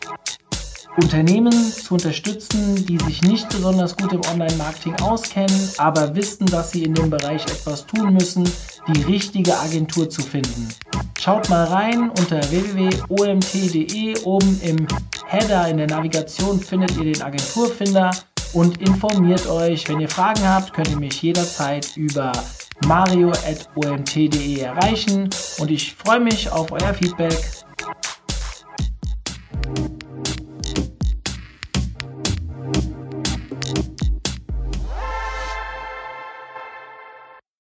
[0.98, 6.84] Unternehmen zu unterstützen, die sich nicht besonders gut im Online-Marketing auskennen, aber wissen, dass sie
[6.84, 8.50] in dem Bereich etwas tun müssen,
[8.88, 10.68] die richtige Agentur zu finden.
[11.20, 14.20] Schaut mal rein unter www.omt.de.
[14.24, 14.88] Oben im
[15.28, 18.12] Header in der Navigation findet ihr den Agenturfinder
[18.54, 19.88] und informiert euch.
[19.88, 22.32] Wenn ihr Fragen habt, könnt ihr mich jederzeit über
[22.88, 25.30] mario.omt.de erreichen
[25.60, 27.38] und ich freue mich auf euer Feedback.